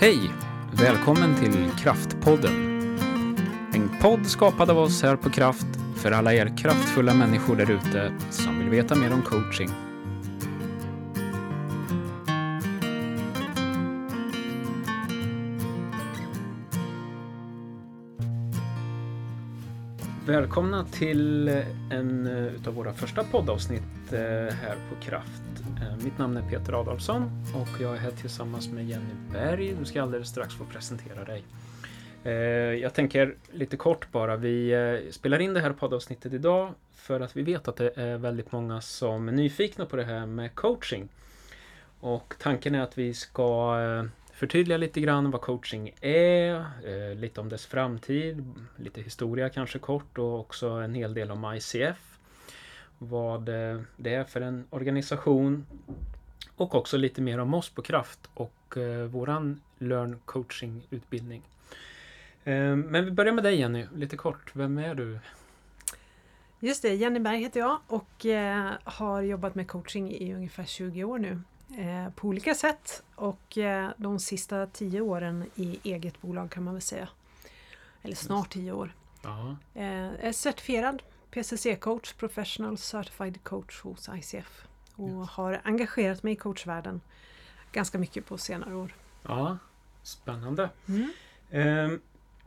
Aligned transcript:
Hej! 0.00 0.30
Välkommen 0.72 1.34
till 1.34 1.70
Kraftpodden. 1.78 2.52
En 3.74 3.90
podd 4.02 4.26
skapad 4.26 4.70
av 4.70 4.78
oss 4.78 5.02
här 5.02 5.16
på 5.16 5.30
Kraft 5.30 5.66
för 5.96 6.12
alla 6.12 6.34
er 6.34 6.56
kraftfulla 6.56 7.14
människor 7.14 7.56
där 7.56 7.70
ute 7.70 8.12
som 8.30 8.58
vill 8.58 8.68
veta 8.68 8.94
mer 8.94 9.12
om 9.12 9.22
coaching. 9.22 9.68
Välkomna 20.26 20.84
till 20.84 21.48
en 21.90 22.26
eh, 22.26 22.68
av 22.68 22.74
våra 22.74 22.92
första 22.92 23.24
poddavsnitt 23.24 24.12
eh, 24.12 24.18
här 24.54 24.76
på 24.90 25.04
Kraft. 25.04 25.49
Eh, 25.80 26.04
mitt 26.04 26.18
namn 26.18 26.36
är 26.36 26.42
Peter 26.42 26.80
Adolfsson 26.80 27.30
och 27.54 27.80
jag 27.80 27.94
är 27.94 27.98
här 27.98 28.10
tillsammans 28.10 28.68
med 28.68 28.88
Jenny 28.88 29.14
Berg. 29.32 29.74
Du 29.78 29.84
ska 29.84 30.02
alldeles 30.02 30.28
strax 30.28 30.54
få 30.54 30.64
presentera 30.64 31.24
dig. 31.24 31.44
Eh, 32.24 32.32
jag 32.80 32.94
tänker 32.94 33.34
lite 33.52 33.76
kort 33.76 34.12
bara. 34.12 34.36
Vi 34.36 34.72
eh, 34.72 35.10
spelar 35.10 35.38
in 35.38 35.54
det 35.54 35.60
här 35.60 35.72
poddavsnittet 35.72 36.32
idag 36.32 36.74
för 36.94 37.20
att 37.20 37.36
vi 37.36 37.42
vet 37.42 37.68
att 37.68 37.76
det 37.76 37.92
är 37.96 38.18
väldigt 38.18 38.52
många 38.52 38.80
som 38.80 39.28
är 39.28 39.32
nyfikna 39.32 39.86
på 39.86 39.96
det 39.96 40.04
här 40.04 40.26
med 40.26 40.54
coaching. 40.54 41.08
Och 42.00 42.34
tanken 42.38 42.74
är 42.74 42.80
att 42.80 42.98
vi 42.98 43.14
ska 43.14 43.76
förtydliga 44.32 44.78
lite 44.78 45.00
grann 45.00 45.30
vad 45.30 45.40
coaching 45.40 45.94
är, 46.00 47.14
lite 47.14 47.40
om 47.40 47.48
dess 47.48 47.66
framtid, 47.66 48.54
lite 48.76 49.00
historia 49.00 49.48
kanske 49.48 49.78
kort 49.78 50.18
och 50.18 50.40
också 50.40 50.68
en 50.68 50.94
hel 50.94 51.14
del 51.14 51.30
om 51.30 51.54
ICF. 51.54 52.09
Vad 53.02 53.48
eh, 53.48 53.80
det 53.96 54.14
är 54.14 54.24
för 54.24 54.40
en 54.40 54.66
organisation 54.70 55.66
och 56.56 56.74
också 56.74 56.96
lite 56.96 57.22
mer 57.22 57.38
om 57.38 57.54
oss 57.54 57.70
på 57.70 57.82
Kraft 57.82 58.30
och 58.34 58.76
eh, 58.76 59.04
våran 59.04 59.60
Learn 59.78 60.18
Coaching 60.24 60.86
utbildning. 60.90 61.42
Men 62.44 63.04
vi 63.04 63.10
börjar 63.10 63.32
med 63.32 63.44
dig 63.44 63.56
Jenny, 63.56 63.86
lite 63.94 64.16
kort. 64.16 64.50
Vem 64.52 64.78
är 64.78 64.94
du? 64.94 65.18
Just 66.60 66.82
det, 66.82 66.94
Jenny 66.94 67.18
Berg 67.18 67.38
heter 67.38 67.60
jag 67.60 67.78
och 67.86 68.26
har 68.84 69.22
jobbat 69.22 69.54
med 69.54 69.68
coaching 69.68 70.12
i 70.12 70.34
ungefär 70.34 70.64
20 70.64 71.04
år 71.04 71.18
nu. 71.18 71.40
Eh, 71.78 72.12
på 72.14 72.28
olika 72.28 72.54
sätt 72.54 73.02
och 73.14 73.58
eh, 73.58 73.90
de 73.96 74.18
sista 74.18 74.66
tio 74.66 75.00
åren 75.00 75.50
i 75.54 75.78
eget 75.82 76.20
bolag 76.20 76.50
kan 76.50 76.62
man 76.62 76.74
väl 76.74 76.82
säga. 76.82 77.08
Eller 78.02 78.16
snart 78.16 78.50
tio 78.50 78.72
år. 78.72 78.94
Ja. 79.22 79.56
Eh, 79.74 80.24
är 80.24 80.32
certifierad 80.32 81.02
PCC-coach, 81.30 82.14
Professional 82.16 82.78
Certified 82.78 83.44
Coach 83.44 83.80
hos 83.80 84.08
ICF 84.08 84.66
och 84.96 85.08
Just. 85.08 85.30
har 85.30 85.60
engagerat 85.64 86.22
mig 86.22 86.32
i 86.32 86.36
coachvärlden 86.36 87.00
ganska 87.72 87.98
mycket 87.98 88.26
på 88.26 88.38
senare 88.38 88.74
år. 88.74 88.94
Ja, 89.22 89.58
Spännande. 90.02 90.70
Mm. 90.88 91.10
Eh, 91.50 91.98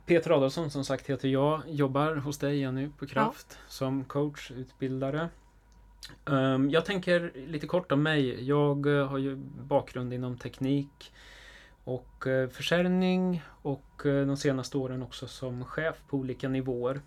Peter 0.06 0.30
Adolfsson 0.30 0.70
som 0.70 0.84
sagt 0.84 1.06
heter 1.10 1.28
jag, 1.28 1.62
jobbar 1.66 2.16
hos 2.16 2.38
dig 2.38 2.60
Jenny 2.60 2.88
på 2.98 3.06
Kraft 3.06 3.46
ja. 3.50 3.56
som 3.68 4.04
coach, 4.04 4.50
utbildare. 4.50 5.28
Um, 6.24 6.70
jag 6.70 6.84
tänker 6.84 7.32
lite 7.34 7.66
kort 7.66 7.92
om 7.92 8.02
mig. 8.02 8.48
Jag 8.48 8.86
uh, 8.86 9.06
har 9.06 9.18
ju 9.18 9.36
bakgrund 9.68 10.12
inom 10.12 10.38
teknik 10.38 11.12
och 11.84 12.26
uh, 12.26 12.48
försäljning 12.48 13.42
och 13.62 14.02
uh, 14.06 14.26
de 14.26 14.36
senaste 14.36 14.78
åren 14.78 15.02
också 15.02 15.26
som 15.26 15.64
chef 15.64 15.96
på 16.08 16.16
olika 16.16 16.48
nivåer. 16.48 17.00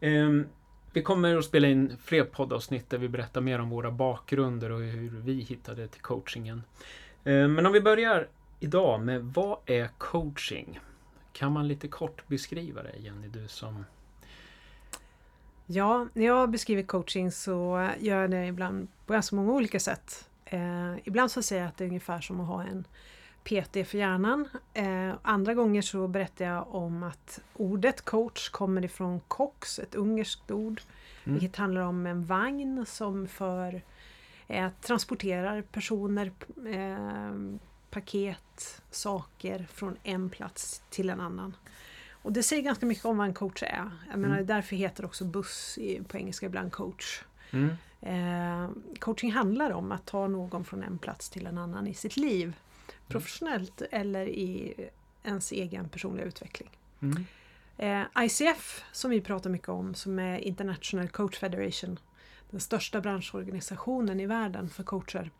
Um, 0.00 0.46
vi 0.92 1.02
kommer 1.02 1.36
att 1.36 1.44
spela 1.44 1.68
in 1.68 1.96
fler 2.04 2.24
poddavsnitt 2.24 2.90
där 2.90 2.98
vi 2.98 3.08
berättar 3.08 3.40
mer 3.40 3.58
om 3.58 3.70
våra 3.70 3.90
bakgrunder 3.90 4.70
och 4.70 4.80
hur 4.80 5.10
vi 5.10 5.40
hittade 5.40 5.88
till 5.88 6.00
coachingen. 6.00 6.62
Um, 7.24 7.54
men 7.54 7.66
om 7.66 7.72
vi 7.72 7.80
börjar 7.80 8.28
idag 8.60 9.00
med 9.00 9.22
vad 9.22 9.58
är 9.66 9.88
coaching? 9.98 10.80
Kan 11.32 11.52
man 11.52 11.68
lite 11.68 11.88
kort 11.88 12.28
beskriva 12.28 12.82
det 12.82 12.96
Jenny, 12.98 13.28
du 13.28 13.48
som 13.48 13.84
Ja, 15.72 16.08
när 16.12 16.26
jag 16.26 16.50
beskriver 16.50 16.82
coaching 16.82 17.32
så 17.32 17.88
gör 17.98 18.20
jag 18.20 18.30
det 18.30 18.46
ibland 18.46 18.88
på 19.06 19.12
ganska 19.12 19.36
många 19.36 19.52
olika 19.52 19.80
sätt. 19.80 20.28
Eh, 20.44 20.94
ibland 21.04 21.30
så 21.30 21.42
säger 21.42 21.62
jag 21.62 21.68
att 21.68 21.76
det 21.76 21.84
är 21.84 21.88
ungefär 21.88 22.20
som 22.20 22.40
att 22.40 22.46
ha 22.46 22.62
en 22.62 22.84
PT 23.44 23.88
för 23.88 23.98
hjärnan. 23.98 24.48
Eh, 24.74 25.12
andra 25.22 25.54
gånger 25.54 25.82
så 25.82 26.08
berättar 26.08 26.44
jag 26.44 26.74
om 26.74 27.02
att 27.02 27.40
ordet 27.54 28.04
coach 28.04 28.48
kommer 28.48 28.84
ifrån 28.84 29.20
cox, 29.28 29.78
ett 29.78 29.94
ungerskt 29.94 30.50
ord. 30.50 30.80
Mm. 31.24 31.38
Vilket 31.38 31.56
handlar 31.56 31.80
om 31.80 32.06
en 32.06 32.24
vagn 32.24 32.86
som 32.86 33.28
för 33.28 33.82
eh, 34.48 34.70
transporterar 34.80 35.62
personer, 35.62 36.32
eh, 36.66 37.58
paket, 37.90 38.82
saker 38.90 39.66
från 39.72 39.96
en 40.02 40.30
plats 40.30 40.82
till 40.90 41.10
en 41.10 41.20
annan. 41.20 41.56
Och 42.22 42.32
det 42.32 42.42
säger 42.42 42.62
ganska 42.62 42.86
mycket 42.86 43.04
om 43.04 43.16
vad 43.16 43.26
en 43.26 43.34
coach 43.34 43.62
är. 43.62 43.90
Jag 44.10 44.18
menar, 44.18 44.34
mm. 44.34 44.46
Därför 44.46 44.76
heter 44.76 45.04
också 45.04 45.24
buss 45.24 45.78
på 46.08 46.16
engelska 46.16 46.46
ibland 46.46 46.72
coach. 46.72 47.22
Mm. 47.50 47.76
Eh, 48.00 48.70
coaching 48.98 49.32
handlar 49.32 49.70
om 49.70 49.92
att 49.92 50.06
ta 50.06 50.28
någon 50.28 50.64
från 50.64 50.82
en 50.82 50.98
plats 50.98 51.30
till 51.30 51.46
en 51.46 51.58
annan 51.58 51.86
i 51.86 51.94
sitt 51.94 52.16
liv. 52.16 52.54
Professionellt 53.10 53.82
eller 53.90 54.26
i 54.26 54.74
ens 55.22 55.52
egen 55.52 55.88
personliga 55.88 56.26
utveckling. 56.26 56.70
Mm. 57.02 57.24
Eh, 57.76 58.24
ICF 58.24 58.84
som 58.92 59.10
vi 59.10 59.20
pratar 59.20 59.50
mycket 59.50 59.68
om 59.68 59.94
som 59.94 60.18
är 60.18 60.38
International 60.38 61.08
Coach 61.08 61.38
Federation. 61.38 61.98
Den 62.50 62.60
största 62.60 63.00
branschorganisationen 63.00 64.20
i 64.20 64.26
världen 64.26 64.68
för 64.68 64.82
coacher. 64.82 65.30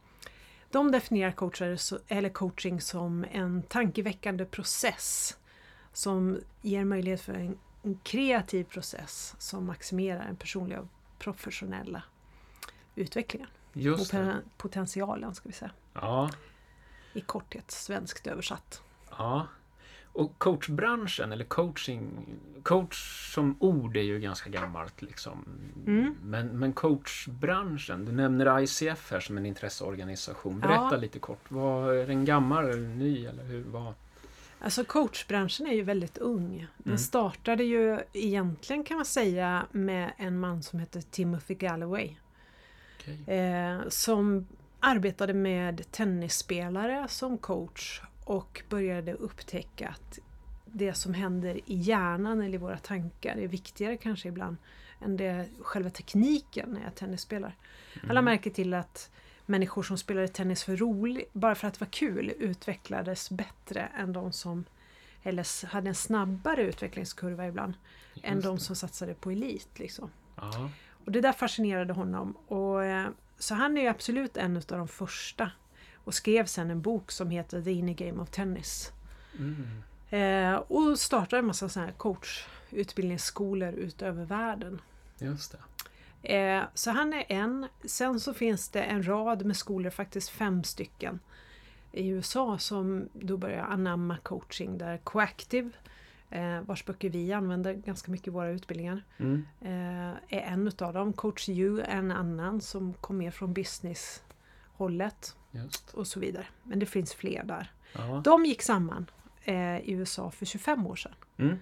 De 0.70 0.92
definierar 0.92 1.32
coacher, 1.32 1.78
eller 2.08 2.28
coaching 2.28 2.80
som 2.80 3.24
en 3.32 3.62
tankeväckande 3.62 4.44
process 4.44 5.36
som 5.92 6.40
ger 6.62 6.84
möjlighet 6.84 7.20
för 7.20 7.32
en, 7.34 7.58
en 7.82 7.98
kreativ 8.02 8.64
process 8.64 9.34
som 9.38 9.66
maximerar 9.66 10.24
den 10.24 10.36
personliga 10.36 10.80
och 10.80 10.88
professionella 11.18 12.02
utvecklingen. 12.94 13.48
Just 13.72 14.14
och 14.14 14.20
potentialen 14.56 15.34
ska 15.34 15.48
vi 15.48 15.54
säga. 15.54 15.70
Ja. 15.92 16.30
I 17.12 17.20
korthet 17.20 17.70
svenskt 17.70 18.26
översatt. 18.26 18.82
Ja. 19.18 19.46
Och 20.12 20.38
coachbranschen 20.38 21.32
eller 21.32 21.44
coaching, 21.44 22.26
coach 22.62 23.32
som 23.34 23.56
ord 23.58 23.96
är 23.96 24.02
ju 24.02 24.20
ganska 24.20 24.50
gammalt 24.50 25.02
liksom. 25.02 25.44
Mm. 25.86 26.14
Men, 26.22 26.46
men 26.46 26.72
coachbranschen, 26.72 28.04
du 28.04 28.12
nämner 28.12 28.60
ICF 28.60 29.10
här 29.10 29.20
som 29.20 29.36
en 29.36 29.46
intresseorganisation. 29.46 30.60
Berätta 30.60 30.88
ja. 30.90 30.96
lite 30.96 31.18
kort, 31.18 31.50
var, 31.50 31.92
är 31.92 32.06
den 32.06 32.24
gammal 32.24 32.64
eller 32.64 32.88
ny 32.88 33.26
eller 33.26 33.44
hur? 33.44 33.64
Vad? 33.64 33.94
Alltså 34.60 34.84
coachbranschen 34.84 35.66
är 35.66 35.74
ju 35.74 35.82
väldigt 35.82 36.18
ung. 36.18 36.66
Den 36.78 36.86
mm. 36.86 36.98
startade 36.98 37.64
ju 37.64 37.98
egentligen 38.12 38.84
kan 38.84 38.96
man 38.96 39.06
säga 39.06 39.66
med 39.72 40.12
en 40.16 40.40
man 40.40 40.62
som 40.62 40.78
heter 40.78 41.00
Timothy 41.00 41.54
Galloway. 41.54 42.16
Okay. 42.98 43.36
Eh, 43.36 43.88
som 43.88 44.46
arbetade 44.80 45.34
med 45.34 45.90
tennisspelare 45.90 47.08
som 47.08 47.38
coach 47.38 48.00
och 48.24 48.62
började 48.68 49.14
upptäcka 49.14 49.88
att 49.88 50.18
det 50.64 50.94
som 50.94 51.14
händer 51.14 51.54
i 51.54 51.74
hjärnan 51.74 52.40
eller 52.40 52.54
i 52.54 52.58
våra 52.58 52.78
tankar 52.78 53.36
är 53.36 53.48
viktigare 53.48 53.96
kanske 53.96 54.28
ibland 54.28 54.56
än 55.00 55.16
det 55.16 55.48
själva 55.60 55.90
tekniken 55.90 56.70
när 56.70 56.82
jag 56.84 56.94
tennisspelar. 56.94 57.56
Mm. 57.94 58.10
Alla 58.10 58.22
märker 58.22 58.50
till 58.50 58.74
att 58.74 59.10
människor 59.46 59.82
som 59.82 59.98
spelade 59.98 60.28
tennis 60.28 60.64
för 60.64 60.76
roligt, 60.76 61.32
bara 61.32 61.54
för 61.54 61.68
att 61.68 61.74
det 61.74 61.80
var 61.80 61.90
kul, 61.90 62.32
utvecklades 62.38 63.30
bättre 63.30 63.88
än 63.98 64.12
de 64.12 64.32
som 64.32 64.64
eller 65.22 65.66
hade 65.66 65.88
en 65.88 65.94
snabbare 65.94 66.62
utvecklingskurva 66.62 67.46
ibland 67.46 67.74
Just 68.14 68.26
än 68.26 68.40
de 68.40 68.58
som 68.58 68.76
satsade 68.76 69.14
på 69.14 69.30
elit. 69.30 69.78
Liksom. 69.78 70.10
Och 71.04 71.12
det 71.12 71.20
där 71.20 71.32
fascinerade 71.32 71.92
honom. 71.92 72.36
Och, 72.46 72.84
eh, 72.84 73.08
så 73.40 73.54
han 73.54 73.78
är 73.78 73.90
absolut 73.90 74.36
en 74.36 74.56
av 74.56 74.62
de 74.66 74.88
första 74.88 75.50
och 76.04 76.14
skrev 76.14 76.46
sen 76.46 76.70
en 76.70 76.82
bok 76.82 77.10
som 77.10 77.30
heter 77.30 77.62
The 77.62 77.70
Inner 77.70 77.94
Game 77.94 78.22
of 78.22 78.30
Tennis. 78.30 78.92
Mm. 79.38 79.82
Eh, 80.10 80.54
och 80.54 80.98
startade 80.98 81.40
en 81.40 81.46
massa 81.46 81.68
sådana 81.68 81.86
här 81.86 81.96
coachutbildningsskolor 81.98 83.72
utöver 83.72 84.24
världen. 84.24 84.80
Just 85.18 85.52
det. 85.52 85.58
Eh, 86.36 86.64
så 86.74 86.90
han 86.90 87.12
är 87.12 87.24
en. 87.28 87.66
Sen 87.84 88.20
så 88.20 88.34
finns 88.34 88.68
det 88.68 88.82
en 88.82 89.08
rad 89.08 89.44
med 89.46 89.56
skolor, 89.56 89.90
faktiskt 89.90 90.30
fem 90.30 90.64
stycken 90.64 91.20
i 91.92 92.08
USA 92.08 92.58
som 92.58 93.08
då 93.12 93.36
börjar 93.36 93.64
anamma 93.64 94.16
coaching 94.22 94.78
där 94.78 94.98
Coactive 94.98 95.70
eh, 96.30 96.60
vars 96.60 96.84
böcker 96.84 97.10
vi 97.10 97.32
använder 97.32 97.74
ganska 97.74 98.10
mycket 98.12 98.28
i 98.28 98.30
våra 98.30 98.50
utbildningar. 98.50 99.04
Mm. 99.18 99.46
Eh, 99.60 100.38
är 100.38 100.40
en 100.40 100.68
utav 100.68 100.92
dem. 100.92 101.12
Coach 101.12 101.48
U 101.48 101.80
är 101.80 101.96
en 101.96 102.10
annan 102.10 102.60
som 102.60 102.94
kom 102.94 103.18
mer 103.18 103.30
från 103.30 103.52
business-hållet. 103.52 105.36
Och 105.92 106.06
så 106.06 106.20
vidare. 106.20 106.46
Men 106.62 106.78
det 106.78 106.86
finns 106.86 107.14
fler 107.14 107.44
där. 107.44 107.72
Ja. 107.92 108.20
De 108.24 108.44
gick 108.44 108.62
samman 108.62 109.10
eh, 109.44 109.78
i 109.78 109.92
USA 109.92 110.30
för 110.30 110.46
25 110.46 110.86
år 110.86 110.96
sedan. 110.96 111.14
Mm. 111.36 111.56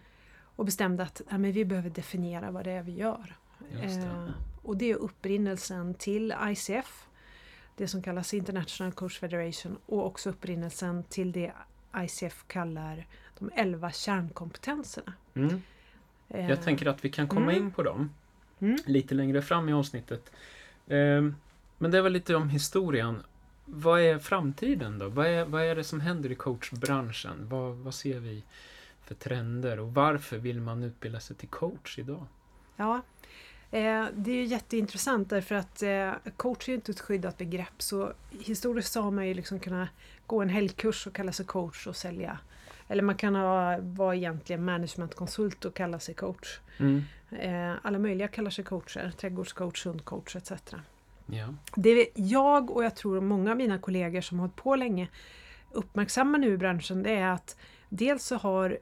Och 0.57 0.65
bestämde 0.65 1.03
att 1.03 1.23
ja, 1.31 1.39
men 1.39 1.53
vi 1.53 1.65
behöver 1.65 1.91
definiera 1.91 2.51
vad 2.51 2.65
det 2.65 2.71
är 2.71 2.83
vi 2.83 2.93
gör. 2.93 3.37
Eh, 3.83 4.31
och 4.63 4.77
det 4.77 4.91
är 4.91 4.95
upprinnelsen 4.95 5.95
till 5.95 6.35
ICF, 6.47 7.07
det 7.77 7.89
som 7.89 8.03
kallas 8.03 8.35
International 8.35 8.93
Coach 8.93 9.19
Federation 9.19 9.79
och 9.87 10.07
också 10.07 10.31
upprinnelsen 10.31 11.05
till 11.05 11.33
det 11.33 11.53
ICF 11.97 12.45
kallar 12.47 13.07
de 13.39 13.51
11 13.55 13.93
kärnkompetenserna. 13.93 15.13
Mm. 15.35 15.63
Eh, 16.29 16.51
Jag 16.51 16.63
tänker 16.63 16.87
att 16.87 17.05
vi 17.05 17.11
kan 17.11 17.29
komma 17.29 17.53
Mm. 17.53 17.57
in 17.65 17.71
på 17.71 17.83
dem 17.83 18.11
Mm. 18.61 18.77
lite 18.87 19.15
längre 19.15 19.43
fram 19.43 19.69
i 19.69 19.73
avsnittet. 19.73 20.33
Ehm, 20.89 21.35
Men 21.81 21.91
det 21.91 22.03
var 22.03 22.11
lite 22.11 22.35
om 22.35 22.49
historien. 22.49 23.23
Vad 23.65 24.01
är 24.01 24.19
framtiden 24.19 24.99
då? 24.99 25.09
Vad 25.09 25.27
är, 25.27 25.45
vad 25.45 25.63
är 25.63 25.77
det 25.77 25.85
som 25.85 26.01
händer 26.01 26.33
i 26.33 26.35
coachbranschen? 26.35 27.49
Vad, 27.49 27.77
vad 27.77 27.95
ser 27.95 28.19
vi 28.19 28.43
för 29.05 29.15
trender 29.15 29.81
och 29.81 29.95
varför 29.95 30.39
vill 30.39 30.61
man 30.61 30.83
utbilda 30.83 31.21
sig 31.21 31.37
till 31.37 31.49
coach 31.49 31.99
idag? 31.99 32.27
Ja, 32.77 32.95
eh, 33.71 34.07
det 34.15 34.31
är 34.31 34.35
ju 34.35 34.45
jätteintressant 34.45 35.31
därför 35.31 35.55
att 35.55 35.83
eh, 35.83 36.13
coach 36.37 36.69
är 36.69 36.73
ju 36.73 36.75
inte 36.77 36.93
ett 36.93 37.01
skyddat 37.01 37.39
begrepp 37.39 37.83
så 37.83 38.13
historiskt 38.31 38.93
så 38.93 39.01
har 39.03 39.11
man 39.11 39.29
ju 39.29 39.35
liksom 39.35 39.61
kunnat 39.61 39.89
gå 40.27 40.43
en 40.43 40.49
helgkurs 40.49 41.07
och 41.07 41.15
kalla 41.15 41.33
sig 41.33 41.47
coach 41.47 41.87
och 41.87 41.97
sälja. 41.97 42.39
Eller 42.89 43.03
man 43.03 43.15
kan 43.15 43.35
ha, 43.35 43.79
vara 43.81 44.17
egentligen 44.17 44.65
managementkonsult 44.65 45.65
och 45.65 45.75
kalla 45.75 45.99
sig 45.99 46.15
coach. 46.15 46.61
Mm. 46.79 47.03
Eh, 47.31 47.75
alla 47.83 47.99
möjliga 47.99 48.29
kallar 48.29 48.51
sig 48.51 48.65
coacher, 48.65 49.13
trädgårdscoach, 49.21 49.87
hundcoach 49.87 50.37
etc. 50.37 50.53
Ja. 51.27 51.55
Det 51.75 52.09
jag 52.15 52.71
och 52.71 52.85
jag 52.85 52.97
tror 52.97 53.21
många 53.21 53.51
av 53.51 53.57
mina 53.57 53.79
kollegor 53.79 54.21
som 54.21 54.39
har 54.39 54.47
hållit 54.47 54.57
på 54.57 54.77
länge 54.77 55.09
uppmärksammar 55.71 56.39
nu 56.39 56.53
i 56.53 56.57
branschen 56.57 57.03
det 57.03 57.15
är 57.15 57.31
att 57.33 57.57
dels 57.89 58.25
så 58.25 58.37
har 58.37 58.79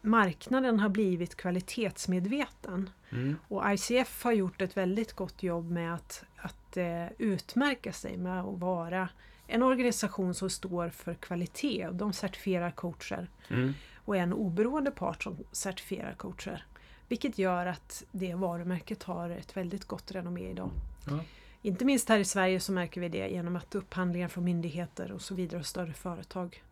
marknaden 0.00 0.80
har 0.80 0.88
blivit 0.88 1.36
kvalitetsmedveten 1.36 2.90
Mm. 3.12 3.36
och 3.48 3.72
ICF 3.72 4.24
har 4.24 4.32
gjort 4.32 4.62
ett 4.62 4.76
väldigt 4.76 5.12
gott 5.12 5.42
jobb 5.42 5.70
med 5.70 5.94
att, 5.94 6.24
att 6.36 6.76
eh, 6.76 7.06
utmärka 7.18 7.92
sig 7.92 8.16
med 8.16 8.40
att 8.40 8.58
vara 8.58 9.08
en 9.46 9.62
organisation 9.62 10.34
som 10.34 10.50
står 10.50 10.88
för 10.88 11.14
kvalitet. 11.14 11.86
och 11.88 11.94
De 11.94 12.12
certifierar 12.12 12.70
coacher 12.70 13.28
Mm. 13.48 13.72
och 14.04 14.16
en 14.16 14.32
oberoende 14.32 14.90
part 14.90 15.22
som 15.22 15.36
certifierar 15.52 16.14
coacher. 16.14 16.66
Vilket 17.08 17.38
gör 17.38 17.66
att 17.66 18.04
det 18.12 18.34
varumärket 18.34 19.02
har 19.02 19.30
ett 19.30 19.56
väldigt 19.56 19.84
gott 19.84 20.12
renommé 20.12 20.50
idag. 20.50 20.70
Ja. 21.06 21.18
Inte 21.62 21.84
minst 21.84 22.08
här 22.08 22.18
i 22.18 22.24
Sverige 22.24 22.60
så 22.60 22.72
märker 22.72 23.00
vi 23.00 23.08
det 23.08 23.28
genom 23.28 23.56
att 23.56 23.74
upphandlingar 23.74 24.28
från 24.28 24.44
myndigheter 24.44 25.12
och 25.12 25.22
så 25.22 25.34
vidare 25.34 25.60
och 25.60 25.66
större 25.66 25.92
företag 25.92 26.62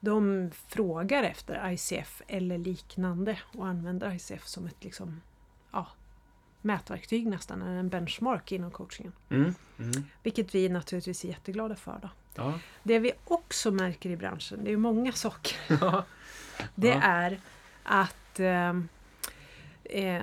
de 0.00 0.50
frågar 0.66 1.22
efter 1.22 1.70
ICF 1.72 2.22
eller 2.28 2.58
liknande 2.58 3.38
och 3.56 3.66
använder 3.66 4.14
ICF 4.14 4.46
som 4.46 4.66
ett 4.66 4.84
liksom, 4.84 5.20
ja, 5.72 5.86
mätverktyg 6.62 7.26
nästan, 7.26 7.62
en 7.62 7.88
benchmark 7.88 8.52
inom 8.52 8.70
coachingen. 8.70 9.12
Mm. 9.30 9.54
Mm. 9.78 10.04
Vilket 10.22 10.54
vi 10.54 10.68
naturligtvis 10.68 11.24
är 11.24 11.28
jätteglada 11.28 11.76
för. 11.76 11.98
Då. 12.02 12.08
Ja. 12.34 12.58
Det 12.82 12.98
vi 12.98 13.12
också 13.24 13.70
märker 13.70 14.10
i 14.10 14.16
branschen, 14.16 14.64
det 14.64 14.72
är 14.72 14.76
många 14.76 15.12
saker, 15.12 15.56
Ja. 15.80 16.04
det 16.74 16.88
Ja. 16.88 17.00
är 17.02 17.40
att 17.82 18.40
eh, 18.40 18.74
eh, 19.84 20.22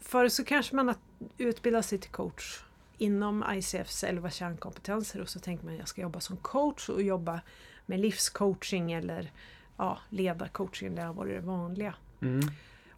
Förr 0.00 0.28
så 0.28 0.44
kanske 0.44 0.76
man 0.76 0.88
att 0.88 0.98
utbilda 1.38 1.82
sig 1.82 1.98
till 1.98 2.10
coach 2.10 2.60
inom 2.98 3.44
ICFs 3.52 4.04
11 4.04 4.30
kärnkompetenser 4.30 5.20
och 5.20 5.28
så 5.28 5.40
tänker 5.40 5.64
man 5.64 5.76
jag 5.76 5.88
ska 5.88 6.00
jobba 6.02 6.20
som 6.20 6.36
coach 6.36 6.88
och 6.88 7.02
jobba 7.02 7.40
med 7.86 8.00
livscoaching 8.00 8.92
eller 8.92 9.30
ja, 9.76 9.98
ledarcoaching, 10.10 10.94
det 10.94 11.02
har 11.02 11.14
varit 11.14 11.34
det 11.40 11.46
vanliga. 11.46 11.94
Mm. 12.20 12.50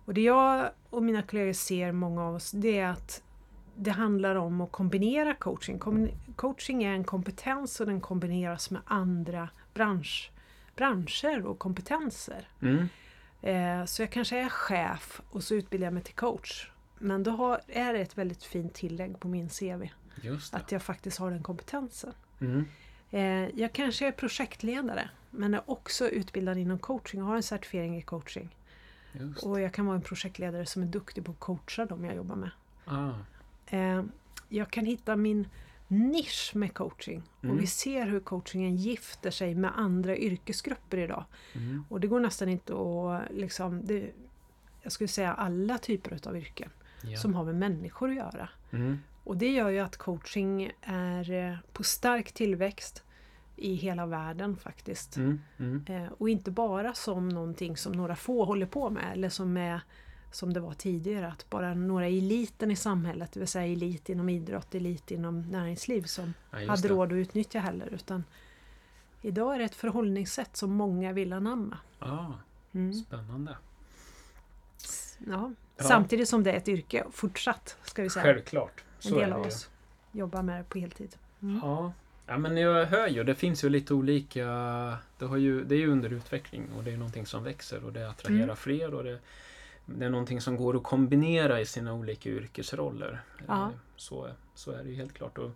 Och 0.09 0.15
det 0.15 0.21
jag 0.23 0.71
och 0.91 1.03
mina 1.03 1.23
kollegor 1.23 1.53
ser, 1.53 1.93
många 1.93 2.23
av 2.25 2.35
oss, 2.35 2.51
det 2.51 2.79
är 2.79 2.87
att 2.87 3.23
det 3.77 3.91
handlar 3.91 4.35
om 4.37 4.61
att 4.61 4.73
kombinera 4.73 5.35
coaching. 5.35 5.79
Kom- 5.79 6.09
Coaching 6.37 6.85
är 6.85 6.93
en 6.93 7.05
kompetens 7.05 7.81
och 7.81 7.87
den 7.87 8.01
kombineras 8.01 8.71
med 8.71 8.81
andra 8.85 9.49
bransch, 9.75 10.31
branscher 10.77 11.47
och 11.47 11.59
kompetenser. 11.59 12.49
Mm. 12.63 12.89
Eh, 13.43 13.85
så 13.87 14.03
jag 14.03 14.11
kanske 14.13 14.39
är 14.39 14.49
chef 14.49 15.21
och 15.31 15.43
så 15.45 15.55
utbildar 15.55 15.87
jag 15.87 15.95
mig 15.95 16.03
till 16.03 16.15
coach. 16.15 16.71
Men 16.99 17.23
då 17.23 17.31
har, 17.31 17.61
är 17.67 17.93
det 17.93 17.99
ett 18.01 18.19
väldigt 18.19 18.45
fint 18.45 18.75
tillägg 18.75 19.21
på 19.21 19.29
min 19.29 19.49
CV. 19.49 19.83
Att 20.57 20.73
jag 20.73 20.83
faktiskt 20.83 21.19
har 21.19 21.31
den 21.31 21.43
kompetensen. 21.43 22.13
Mm. 22.41 22.65
Eh, 23.11 23.61
jag 23.61 23.73
kanske 23.73 24.07
är 24.07 24.13
projektledare 24.13 25.11
men 25.31 25.55
är 25.55 25.71
också 25.71 26.09
utbildad 26.09 26.59
inom 26.59 26.79
coaching 26.79 27.23
och 27.23 27.29
har 27.29 27.37
en 27.37 27.43
certifiering 27.43 27.97
i 27.99 28.03
coaching. 28.03 28.55
Just. 29.21 29.43
Och 29.43 29.61
jag 29.61 29.73
kan 29.75 29.87
vara 29.87 29.97
en 29.97 30.03
projektledare 30.03 30.67
som 30.67 30.83
är 30.83 30.87
duktig 30.87 31.25
på 31.25 31.33
att 31.33 31.41
coacha 31.41 31.87
dem 31.87 32.05
jag 32.05 32.17
jobbar 32.17 32.37
med. 32.37 32.51
Ah. 32.85 33.11
Eh, 33.67 34.03
jag 34.49 34.71
kan 34.71 34.85
hitta 34.85 35.17
min 35.17 35.49
nisch 35.89 36.53
med 36.55 36.75
coaching. 36.75 37.23
Mm. 37.43 37.55
Och 37.57 37.63
vi 37.63 37.67
ser 37.67 38.07
hur 38.07 38.21
coachingen 38.21 38.77
gifter 38.77 39.31
sig 39.31 39.55
med 39.55 39.79
andra 39.79 40.17
yrkesgrupper 40.17 40.97
idag. 40.99 41.25
Mm. 41.53 41.85
Och 41.89 42.01
det 42.01 42.07
går 42.07 42.21
nästan 42.21 42.49
inte 42.49 42.73
att 42.73 43.23
liksom, 43.31 43.87
det, 43.87 44.11
jag 44.83 44.93
skulle 44.93 45.09
säga 45.09 45.33
alla 45.33 45.79
typer 45.79 46.29
av 46.29 46.37
yrken 46.37 46.71
Ja. 47.03 47.19
som 47.19 47.35
har 47.35 47.45
med 47.45 47.55
människor 47.55 48.11
att 48.11 48.17
göra. 48.17 48.49
Mm. 48.71 48.99
Och 49.25 49.37
det 49.37 49.51
gör 49.51 49.69
ju 49.69 49.79
att 49.79 49.97
coaching 49.97 50.71
är 50.83 51.31
eh, 51.31 51.57
på 51.73 51.83
stark 51.83 52.33
tillväxt 52.33 53.05
i 53.59 53.75
hela 53.75 54.07
världen 54.07 54.57
faktiskt. 54.57 55.17
Mm. 55.17 55.41
Mm. 55.59 55.85
Eh, 55.89 56.13
och 56.19 56.29
inte 56.29 56.51
bara 56.51 56.95
som 56.95 57.29
någonting 57.29 57.77
som 57.77 57.93
några 57.93 58.17
få 58.17 58.45
håller 58.45 58.67
på 58.67 58.91
med 58.91 59.13
eller 59.13 59.29
som 59.29 59.57
är 59.57 59.81
som 60.33 60.53
det 60.53 60.61
var 60.61 60.73
tidigare, 60.75 61.29
att 61.29 61.51
bara 61.51 61.75
några 61.75 62.09
i 62.09 62.19
eliten 62.19 62.71
i 62.71 62.77
samhället, 62.77 63.33
det 63.33 63.41
vill 63.41 63.49
säga 63.49 63.73
elit 63.73 64.09
inom 64.09 64.29
idrott, 64.29 64.75
elit 64.75 65.11
inom 65.11 65.43
näringsliv 65.43 66.03
som 66.03 66.35
Ja, 66.51 66.67
hade 66.69 66.89
råd 66.89 67.09
att 67.09 67.17
utnyttja 67.17 67.59
heller. 67.59 67.87
Utan 67.87 68.25
idag 69.23 69.55
är 69.55 69.59
det 69.59 69.65
ett 69.65 69.75
förhållningssätt 69.75 70.57
som 70.57 70.73
många 70.73 71.13
vill 71.13 71.33
anamma. 71.33 71.79
Ah, 71.99 72.27
Mm. 72.73 72.95
spännande. 72.95 73.57
Ja. 75.27 75.53
Ja. 75.77 75.85
Samtidigt 75.85 76.29
som 76.29 76.43
det 76.43 76.53
är 76.53 76.57
ett 76.57 76.69
yrke, 76.69 77.05
fortsatt 77.13 77.77
ska 77.83 78.03
vi 78.03 78.11
säga. 78.11 78.23
Självklart. 78.25 78.85
en 78.97 79.03
Så 79.03 79.15
del 79.15 79.23
är 79.23 79.27
det 79.29 79.35
av 79.35 79.47
oss 79.47 79.71
jobbar 80.13 80.43
med 80.43 80.61
det 80.61 80.65
på 80.65 80.79
heltid. 80.79 81.17
Mm. 81.43 81.61
Ja. 81.65 81.93
Ja, 82.29 82.39
men 82.39 82.57
jag 82.57 82.87
hör 82.87 83.09
ju, 83.09 83.25
det 83.25 83.35
finns 83.35 83.65
ju 83.65 83.69
lite 83.69 83.95
olika, 83.95 84.45
det, 85.19 85.25
har 85.25 85.37
ju, 85.37 85.65
det 85.65 85.75
är 85.75 85.79
ju 85.79 85.91
under 85.93 86.11
utveckling 86.13 86.69
och 86.77 86.85
det 86.85 86.93
är 86.93 86.97
någonting 86.97 87.27
som 87.27 87.45
växer 87.45 87.85
och 87.85 87.93
det 87.93 88.11
attraherar 88.11 88.43
Mm. 88.45 88.57
fler 88.57 88.95
och 88.95 89.05
det, 89.05 89.19
det 89.87 90.05
är 90.05 90.11
någonting 90.11 90.41
som 90.41 90.57
går 90.57 90.77
att 90.77 90.83
kombinera 90.83 91.61
i 91.61 91.67
sina 91.67 91.95
olika 91.95 92.29
yrkesroller. 92.29 93.21
Ja. 93.47 93.63
Eh, 93.63 93.71
Så, 93.97 94.29
så 94.55 94.71
är 94.73 94.83
det 94.85 94.89
ju 94.91 94.95
helt 94.97 95.13
klart. 95.15 95.39
Och 95.39 95.51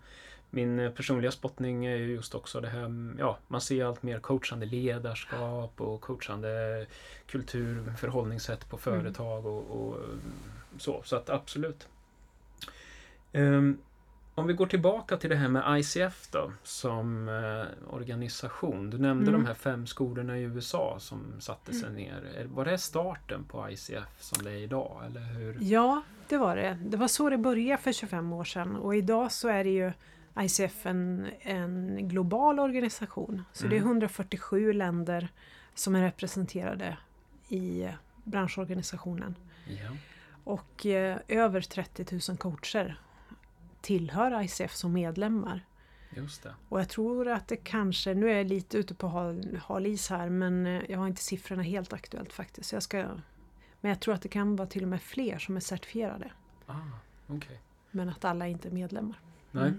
min 0.51 0.79
eh, 0.79 0.91
personliga 0.91 1.31
spottning 1.31 1.87
är 1.87 1.97
ju 1.97 2.07
just 2.15 2.35
också 2.35 2.61
det 2.61 2.69
här, 2.69 2.85
mm, 2.85 3.17
ja, 3.19 3.39
man 3.49 3.61
ser 3.61 3.85
allt 3.85 4.03
mer 4.03 4.19
coachande 4.21 4.67
ledarskap 4.67 5.81
och 5.81 6.01
coachande 6.01 6.87
kultur, 7.27 7.93
förhållningssätt 7.99 8.69
på 8.69 8.79
Mm. 8.87 9.01
företag 9.03 9.47
och, 9.47 9.71
och 9.71 9.97
mm, 9.97 10.21
så. 10.79 11.03
Så 11.05 11.17
att 11.17 11.31
absolut. 11.31 11.89
Ehm, 13.33 13.79
om 14.35 14.47
vi 14.47 14.53
går 14.53 14.67
tillbaka 14.67 15.17
till 15.17 15.31
det 15.31 15.37
här 15.37 15.49
med 15.49 15.79
ICF 15.81 16.29
då, 16.31 16.53
som 16.63 17.29
eh, 17.29 17.95
organisation. 17.95 18.91
Du 18.91 18.99
nämnde 18.99 19.29
Mm. 19.31 19.41
de 19.43 19.47
här 19.47 19.55
fem 19.55 19.87
skolorna 19.87 20.39
i 20.39 20.43
USA 20.43 20.97
som 21.01 21.41
satte 21.41 21.73
sig 21.75 21.91
ner. 21.93 22.25
Är- 22.37 22.45
Var 22.45 22.65
det 22.65 22.79
starten 22.79 23.45
på 23.45 23.71
ICF 23.71 24.21
som 24.21 24.45
det 24.45 24.51
är 24.51 24.57
idag? 24.57 25.03
Eller 25.07 25.21
hur? 25.21 25.59
Ja, 25.61 26.03
det 26.29 26.37
var 26.37 26.57
det. 26.57 26.79
Det 26.85 26.97
var 26.97 27.09
så 27.09 27.31
det 27.31 27.39
började 27.39 27.83
för 27.83 27.93
25 27.93 28.33
år 28.33 28.45
sedan 28.45 28.77
och 28.77 28.97
idag 28.97 29.33
så 29.33 29.49
är 29.49 29.65
det 29.65 29.71
ju 29.71 29.93
ICF 30.41 30.87
en, 30.87 31.27
en 31.41 31.99
global 32.09 32.59
organisation. 32.61 33.43
Så 33.53 33.67
det 33.67 33.77
är 33.77 33.81
Mm. 33.81 33.89
147 33.89 34.73
länder 34.73 35.29
som 35.75 35.95
är 35.95 36.03
representerade 36.03 36.97
i 37.49 37.89
branschorganisationen. 38.25 39.35
Ja. 39.69 39.91
Och 40.45 40.87
eh, 40.87 41.19
över 41.29 41.61
30 41.61 42.21
000 42.29 42.37
coacher 42.39 43.01
tillhör 43.83 44.43
ICF 44.43 44.75
som 44.75 44.93
medlemmar. 44.93 45.65
Just 46.17 46.43
det. 46.43 46.55
Och 46.69 46.81
jag 46.81 46.89
tror 46.89 47.29
att 47.29 47.49
det 47.49 47.57
kanske, 47.57 48.15
nu 48.15 48.31
är 48.31 48.37
jag 48.37 48.47
lite 48.47 48.79
ute 48.79 48.95
på 48.95 49.09
hal, 49.09 49.61
hal 49.65 49.87
is 49.87 50.11
här 50.11 50.29
men 50.29 50.67
eh, 50.67 50.83
jag 50.89 50.99
har 50.99 51.07
inte 51.07 51.23
siffrorna 51.23 51.63
helt 51.63 51.93
aktuellt 51.93 52.33
faktiskt. 52.33 52.69
Så 52.69 52.77
jag 52.77 52.83
ska, 52.83 53.07
men 53.81 53.89
jag 53.89 54.01
tror 54.01 54.15
att 54.15 54.23
det 54.23 54.29
kan 54.29 54.57
vara 54.57 54.69
till 54.69 54.83
och 54.83 54.89
med 54.89 55.03
fler 55.03 55.39
som 55.39 55.57
är 55.57 55.61
certifierade. 55.61 56.33
Ah, 56.67 56.75
okej. 57.27 57.61
Men 57.91 58.09
att 58.09 58.25
alla 58.25 58.49
inte 58.49 58.69
är 58.69 58.73
medlemmar. 58.73 59.21
Nej. 59.51 59.73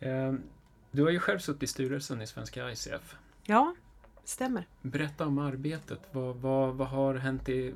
Mm. 0.00 0.28
Ehm, 0.28 0.42
du 0.90 1.02
har 1.02 1.10
ju 1.10 1.18
själv 1.18 1.38
suttit 1.38 1.62
i 1.62 1.66
styrelsen 1.66 2.22
i 2.22 2.26
Svenska 2.26 2.70
ICF. 2.70 3.16
Ja, 3.42 3.74
stämmer. 4.28 4.66
Berätta 4.82 5.26
om 5.26 5.38
arbetet. 5.38 6.00
Vad, 6.12 6.36
vad, 6.36 6.74
vad 6.74 6.88
har 6.88 7.14
hänt 7.14 7.48
i 7.48 7.74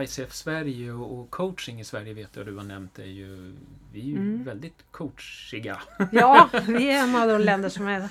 ICF 0.00 0.32
Sverige 0.32 0.92
och, 0.92 1.30
coaching 1.30 1.80
i 1.80 1.84
Sverige 1.84 2.14
vet 2.14 2.36
jag 2.36 2.46
du 2.46 2.56
har 2.56 2.64
nämnt. 2.64 2.98
Är 2.98 3.04
ju, 3.04 3.54
vi 3.92 4.00
är 4.00 4.04
ju 4.04 4.16
Mm. 4.16 4.44
väldigt 4.44 4.84
coachiga. 4.90 5.80
Ja, 6.12 6.48
vi 6.66 6.90
är 6.90 7.02
en 7.02 7.16
av 7.16 7.28
de 7.28 7.38
länder 7.38 7.68
som 7.68 7.86
är 7.88 8.08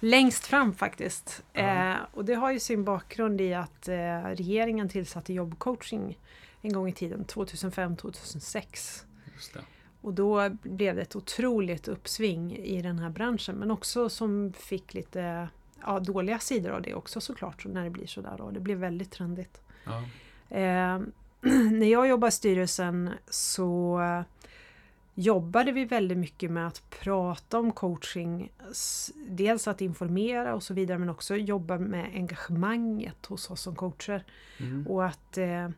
längst 0.00 0.46
fram 0.46 0.74
faktiskt. 0.74 1.42
Ja. 1.52 1.92
Eh, 1.92 1.96
och 2.12 2.24
det 2.24 2.34
har 2.34 2.52
ju 2.52 2.60
sin 2.60 2.84
bakgrund 2.84 3.40
i 3.40 3.54
att 3.54 3.88
eh, 3.88 3.94
regeringen 4.22 4.88
tillsatte 4.88 5.32
jobbcoaching 5.32 6.18
en 6.62 6.72
gång 6.72 6.88
i 6.88 6.92
tiden, 6.92 7.24
2005-2006. 7.28 9.04
Just 9.34 9.54
det. 9.54 9.60
Och 10.00 10.14
då 10.14 10.48
blev 10.62 10.96
det 10.96 11.02
ett 11.02 11.16
otroligt 11.16 11.88
uppsving 11.88 12.56
i 12.56 12.82
den 12.82 12.98
här 12.98 13.10
branschen 13.10 13.56
men 13.56 13.70
också 13.70 14.08
som 14.08 14.52
fick 14.52 14.94
lite 14.94 15.48
ja, 15.86 16.00
dåliga 16.00 16.38
sidor 16.38 16.70
av 16.70 16.82
det 16.82 16.94
också 16.94 17.20
såklart 17.20 17.64
när 17.66 17.84
det 17.84 17.90
blir 17.90 18.06
sådär. 18.06 18.50
Det 18.52 18.60
blir 18.60 18.76
väldigt 18.76 19.10
trendigt. 19.10 19.60
Ja. 19.84 20.02
Eh, 20.56 21.00
när 21.70 21.86
jag 21.86 22.08
jobbade 22.08 22.28
i 22.28 22.32
styrelsen 22.32 23.10
så 23.28 24.00
eh, 24.00 24.22
jobbade 25.14 25.72
vi 25.72 25.84
väldigt 25.84 26.18
mycket 26.18 26.50
med 26.50 26.66
att 26.66 26.90
prata 26.90 27.58
om 27.58 27.72
coaching. 27.72 28.52
Dels 29.28 29.68
att 29.68 29.80
informera 29.80 30.54
och 30.54 30.62
så 30.62 30.74
vidare 30.74 30.98
men 30.98 31.08
också 31.08 31.36
jobba 31.36 31.78
med 31.78 32.10
engagemanget 32.14 33.26
hos 33.26 33.50
oss 33.50 33.60
som 33.60 33.76
coacher. 33.76 34.24
Mm. 34.58 34.86
Och 34.86 35.06
att 35.06 35.38
eh, 35.38 35.68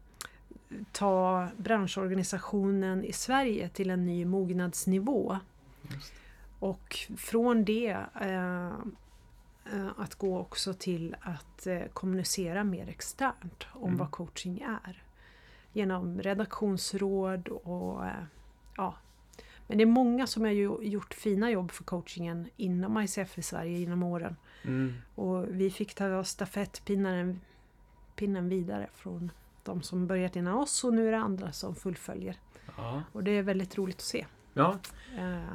ta 0.93 1.49
branschorganisationen 1.57 3.05
i 3.05 3.12
Sverige 3.12 3.69
till 3.69 3.91
en 3.91 4.07
ny 4.07 4.25
mognadsnivå. 4.25 5.38
Just. 5.83 6.12
Och 6.59 6.97
från 7.17 7.65
det 7.65 7.97
eh, 8.21 8.73
att 9.97 10.15
gå 10.15 10.39
också 10.39 10.75
till 10.75 11.17
att 11.21 11.67
eh, 11.67 11.83
kommunicera 11.93 12.65
mer 12.65 12.89
externt 12.89 13.67
om 13.73 13.85
Mm. 13.85 13.99
vad 13.99 14.11
coaching 14.11 14.61
är. 14.61 15.03
Genom 15.73 16.21
redaktionsråd 16.23 17.49
och 17.49 18.07
eh, 18.07 18.13
ja. 18.77 18.95
Men 19.67 19.79
det 19.79 19.85
är 19.85 19.87
många 19.87 20.27
som 20.27 20.43
har 20.43 20.51
gjort 20.83 21.15
fina 21.15 21.51
jobb 21.51 21.71
för 21.71 21.85
coachingen 21.85 22.49
inom 22.57 22.99
ICF 23.03 23.39
i 23.39 23.43
Sverige 23.43 23.79
genom 23.79 24.03
åren. 24.03 24.37
Mm. 24.65 24.95
Och 25.15 25.45
vi 25.49 25.71
fick 25.71 25.95
ta 25.95 26.25
stafettpinnen 26.25 27.41
pinnen 28.17 28.49
vidare 28.49 28.89
från 28.95 29.31
de 29.65 29.83
som 29.83 30.07
börjat 30.07 30.37
innan 30.37 30.55
oss 30.55 30.85
och 30.85 30.95
nu 30.95 31.09
är 31.09 31.13
det 31.13 31.19
andra 31.19 31.53
som 31.53 31.75
fullföljer. 31.75 32.37
Ja. 32.77 33.03
Och 33.13 33.25
det 33.25 33.31
är 33.31 33.43
väldigt 33.43 33.79
roligt 33.79 33.97
att 33.97 34.03
se. 34.03 34.27
ja, 34.55 34.79
Eh, 35.19 35.53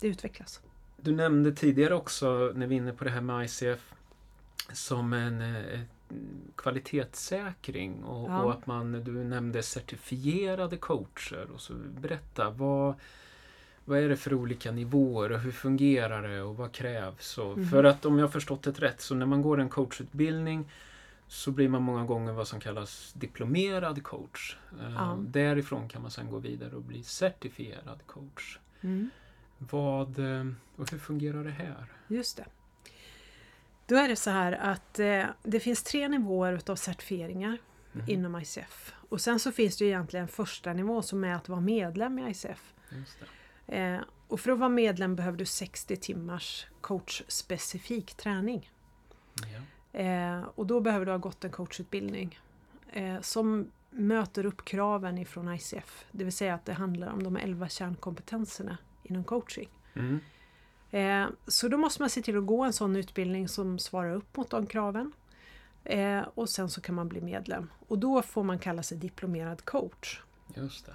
det 0.00 0.06
utvecklas. 0.08 0.60
Du 1.04 1.12
nämnde 1.12 1.52
tidigare 1.52 1.94
också 1.94 2.52
när 2.54 2.66
vi 2.66 2.74
är 2.74 2.78
inne 2.78 2.92
på 2.92 3.04
det 3.04 3.10
här 3.10 3.20
med 3.20 3.44
ICF 3.44 3.92
som 4.72 5.12
en 5.12 5.40
eh, 5.40 5.80
kvalitetssäkring 6.56 8.04
och, 8.04 8.30
Ja. 8.30 8.42
och 8.42 8.52
att 8.52 8.66
man, 8.66 8.92
du 9.04 9.12
nämnde 9.24 9.62
certifierade 9.62 10.76
coacher 10.76 11.48
och 11.54 11.60
så 11.60 11.74
berätta 12.00 12.50
vad 12.50 12.94
vad 13.86 13.98
är 13.98 14.08
det 14.08 14.16
för 14.16 14.34
olika 14.34 14.72
nivåer 14.72 15.32
och 15.32 15.38
hur 15.40 15.50
fungerar 15.52 16.28
det 16.28 16.42
och 16.42 16.56
vad 16.56 16.72
krävs? 16.72 17.38
Och 17.38 17.58
Mhm. 17.58 17.68
För 17.68 17.84
att 17.84 18.04
om 18.04 18.18
jag 18.18 18.32
förstått 18.32 18.62
det 18.62 18.70
rätt 18.70 19.00
så 19.00 19.14
när 19.14 19.26
man 19.26 19.42
går 19.42 19.60
en 19.60 19.68
coachutbildning 19.68 20.70
så 21.28 21.50
blir 21.50 21.68
man 21.68 21.82
många 21.82 22.04
gånger 22.04 22.32
vad 22.32 22.48
som 22.48 22.60
kallas 22.60 23.12
diplomerad 23.12 24.02
coach. 24.02 24.56
Ja. 24.94 25.16
Därifrån 25.20 25.88
kan 25.88 26.02
man 26.02 26.10
sedan 26.10 26.30
gå 26.30 26.38
vidare 26.38 26.76
och 26.76 26.82
bli 26.82 27.02
certifierad 27.02 28.00
coach. 28.06 28.58
Mm. 28.80 29.10
Vad, 29.58 30.18
eh, 30.18 30.46
och 30.76 30.90
hur 30.90 30.98
fungerar 30.98 31.44
det 31.44 31.50
här? 31.50 31.86
Just 32.08 32.36
det. 32.36 32.44
Då 33.86 33.96
är 33.96 34.08
det 34.08 34.16
så 34.16 34.30
här 34.30 34.52
att 34.52 34.98
eh, 34.98 35.24
det 35.42 35.60
finns 35.60 35.82
tre 35.82 36.08
nivåer 36.08 36.52
utav 36.52 36.76
certifieringar 36.76 37.58
Mhm. 37.92 38.08
inom 38.10 38.36
ICF. 38.40 38.94
Och 39.08 39.20
sen 39.20 39.40
så 39.40 39.52
finns 39.52 39.76
det 39.76 39.84
egentligen 39.84 40.28
första 40.28 40.72
nivå 40.72 41.02
som 41.02 41.24
är 41.24 41.34
att 41.34 41.48
vara 41.48 41.60
medlem 41.60 42.18
i 42.18 42.30
ICF. 42.30 42.74
Eh, 43.66 43.98
och 44.28 44.40
för 44.40 44.50
att 44.52 44.58
vara 44.58 44.68
medlem 44.68 45.16
behöver 45.16 45.38
du 45.38 45.44
60 45.44 45.96
timmars 45.96 46.66
coachspecifik 46.80 48.14
träning. 48.14 48.70
Ja. 49.92 50.00
Eh, 50.00 50.42
och 50.54 50.66
då 50.66 50.80
behöver 50.80 51.06
du 51.06 51.12
ha 51.12 51.18
gått 51.18 51.44
en 51.44 51.50
coachutbildning 51.50 52.38
eh, 52.92 53.20
som 53.20 53.70
möter 53.90 54.46
upp 54.46 54.64
kraven 54.64 55.18
ifrån 55.18 55.54
ICF. 55.54 56.04
Det 56.12 56.24
vill 56.24 56.32
säga 56.32 56.54
att 56.54 56.64
det 56.64 56.72
handlar 56.72 57.08
om 57.12 57.22
de 57.22 57.36
11 57.36 57.68
kärnkompetenserna 57.68 58.78
inom 59.04 59.24
coaching. 59.24 59.68
Mm. 59.94 60.20
Eh, 60.90 61.28
så 61.46 61.68
då 61.68 61.76
måste 61.76 62.02
man 62.02 62.10
se 62.10 62.22
till 62.22 62.38
att 62.38 62.46
gå 62.46 62.64
en 62.64 62.72
sån 62.72 62.96
utbildning 62.96 63.48
som 63.48 63.78
svarar 63.78 64.14
upp 64.14 64.36
mot 64.36 64.50
de 64.50 64.66
kraven. 64.66 65.12
Eh, 65.84 66.20
och 66.34 66.48
sen 66.48 66.70
så 66.70 66.80
kan 66.80 66.94
man 66.94 67.08
bli 67.08 67.20
medlem. 67.20 67.70
Och 67.88 67.98
då 67.98 68.22
får 68.22 68.42
man 68.42 68.58
kalla 68.58 68.82
sig 68.82 68.98
diplomerad 68.98 69.64
coach. 69.64 70.20
Just. 70.54 70.88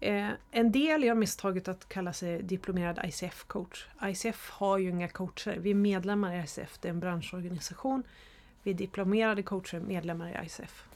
Eh, 0.00 0.30
en 0.50 0.72
del 0.72 1.04
gör 1.04 1.14
misstaget 1.14 1.68
att 1.68 1.88
kalla 1.88 2.12
sig 2.12 2.42
diplomerad 2.42 2.98
ICF-coach. 3.04 3.86
ICF 4.02 4.50
har 4.50 4.78
ju 4.78 4.90
inga 4.90 5.08
coacher. 5.08 5.58
Vi 5.58 5.70
är 5.70 5.74
medlemmar 5.74 6.34
i 6.34 6.38
ICF, 6.44 6.78
det 6.80 6.88
är 6.88 6.92
en 6.92 7.00
branschorganisation. 7.00 8.02
Vi 8.62 8.70
är 8.70 8.74
diplomerade 8.74 9.42
coacher, 9.42 9.80
medlemmar 9.80 10.28
i 10.28 10.46
ICF. 10.46 10.88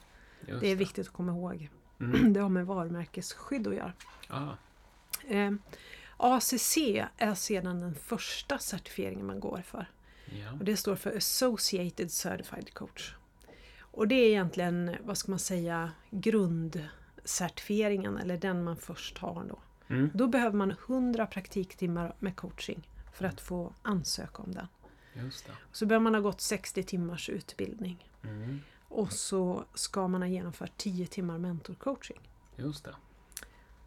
Just 0.47 0.61
Det 0.61 0.69
är 0.69 0.77
viktigt 0.77 1.07
att 1.07 1.12
komma 1.12 1.33
ihåg. 1.33 1.69
Mm. 2.01 2.33
Det 2.33 2.41
har 2.41 2.49
med 2.49 2.67
varumärkesskydd 2.67 3.67
att 3.67 3.75
göra. 3.75 3.93
Ah, 4.29 4.49
Eh, 5.29 5.51
ACC 6.23 6.76
är 7.17 7.35
sedan 7.35 7.81
den 7.81 7.95
första 7.95 8.59
certifieringen 8.59 9.26
man 9.26 9.41
går 9.41 9.62
för. 9.67 9.87
ja. 10.26 10.52
Och 10.52 10.64
det 10.64 10.76
står 10.76 10.97
för 10.97 11.17
Associated 11.17 12.11
Certified 12.11 12.75
Coach. 12.75 13.14
Och 13.81 14.09
det 14.09 14.14
är 14.14 14.29
egentligen, 14.29 14.97
vad 15.05 15.19
ska 15.19 15.33
man 15.33 15.38
säga, 15.38 15.93
grundcertifieringen 16.11 18.19
eller 18.19 18.37
den 18.37 18.64
man 18.64 18.76
först 18.76 19.19
har 19.19 19.45
då. 19.45 19.59
Mm. 19.88 20.11
Då 20.14 20.26
behöver 20.26 20.57
man 20.57 20.71
100 20.71 21.26
praktiktimmar 21.26 22.14
med 22.19 22.37
coaching 22.37 22.88
för 23.12 23.25
att 23.25 23.41
få 23.41 23.75
ansöka 23.83 24.43
om 24.43 24.52
den. 24.52 24.67
Just 25.14 25.47
det. 25.47 25.52
Så 25.73 25.87
behöver 25.87 26.05
man 26.05 26.14
ha 26.14 26.21
gått 26.21 26.41
60 26.41 26.83
timmars 26.83 27.29
utbildning. 27.29 28.11
Mm. 28.25 28.61
Och 28.88 29.12
så 29.12 29.64
ska 29.75 30.09
man 30.09 30.23
ha 30.23 30.29
genomfört 30.29 30.76
10 30.76 31.07
timmar 31.07 31.38
mentorcoaching. 31.38 32.21
Just 32.57 32.85
det. 32.85 32.95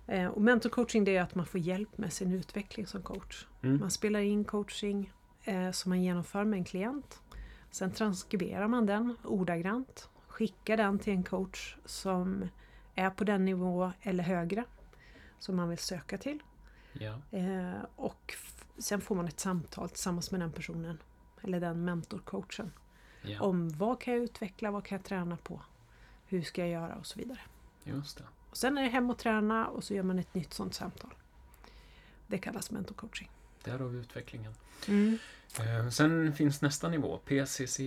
Eh, 0.07 0.27
och 0.27 0.41
mentorcoaching 0.41 1.03
det 1.03 1.17
är 1.17 1.21
att 1.21 1.35
man 1.35 1.45
får 1.45 1.59
hjälp 1.59 1.97
med 1.97 2.13
sin 2.13 2.31
utveckling 2.31 2.87
som 2.87 3.01
coach. 3.01 3.47
Mm. 3.61 3.79
Man 3.79 3.91
spelar 3.91 4.19
in 4.19 4.45
coaching 4.45 5.13
eh, 5.43 5.71
som 5.71 5.89
man 5.89 6.03
genomför 6.03 6.43
med 6.43 6.57
en 6.57 6.65
klient. 6.65 7.21
Sen 7.71 7.91
transkriberar 7.91 8.67
man 8.67 8.85
den 8.85 9.15
ordagrant. 9.23 10.09
Skickar 10.27 10.77
den 10.77 10.99
till 10.99 11.13
en 11.13 11.23
coach 11.23 11.77
som 11.85 12.47
är 12.95 13.09
på 13.09 13.23
den 13.23 13.45
nivå 13.45 13.91
eller 14.01 14.23
högre 14.23 14.65
som 15.39 15.55
man 15.55 15.69
vill 15.69 15.77
söka 15.77 16.17
till. 16.17 16.39
Ja. 16.93 17.21
Eh, 17.31 17.85
och 17.95 18.33
sen 18.77 19.01
får 19.01 19.15
man 19.15 19.27
ett 19.27 19.39
samtal 19.39 19.89
tillsammans 19.89 20.31
med 20.31 20.39
den 20.39 20.51
personen 20.51 20.97
eller 21.41 21.59
den 21.59 21.85
mentorcoachen 21.85 22.71
ja. 23.21 23.41
om 23.41 23.69
vad 23.69 24.01
kan 24.01 24.13
jag 24.13 24.23
utveckla, 24.23 24.71
vad 24.71 24.85
kan 24.85 24.95
jag 24.95 25.05
träna 25.05 25.37
på, 25.37 25.61
hur 26.25 26.41
ska 26.41 26.61
jag 26.61 26.69
göra 26.69 26.95
och 26.95 27.05
så 27.05 27.19
vidare. 27.19 27.39
Just 27.83 28.17
det. 28.17 28.23
Och 28.55 28.59
sen 28.59 28.77
är 28.77 28.83
det 28.83 28.89
hem 28.89 29.09
och 29.09 29.17
träna 29.17 29.67
och 29.67 29.83
så 29.83 29.93
gör 29.93 30.03
man 30.03 30.19
ett 30.19 30.33
nytt 30.33 30.53
sånt 30.53 30.73
samtal. 30.73 31.13
Det 32.27 32.37
kallas 32.37 32.71
mentorcoaching. 32.71 33.29
Där 33.63 33.79
har 33.79 33.87
vi 33.87 33.99
utvecklingen. 33.99 34.53
Mm. 34.87 35.17
Eh, 35.59 35.89
sen 35.89 36.33
finns 36.33 36.61
nästa 36.61 36.89
nivå, 36.89 37.17
PCC. 37.17 37.79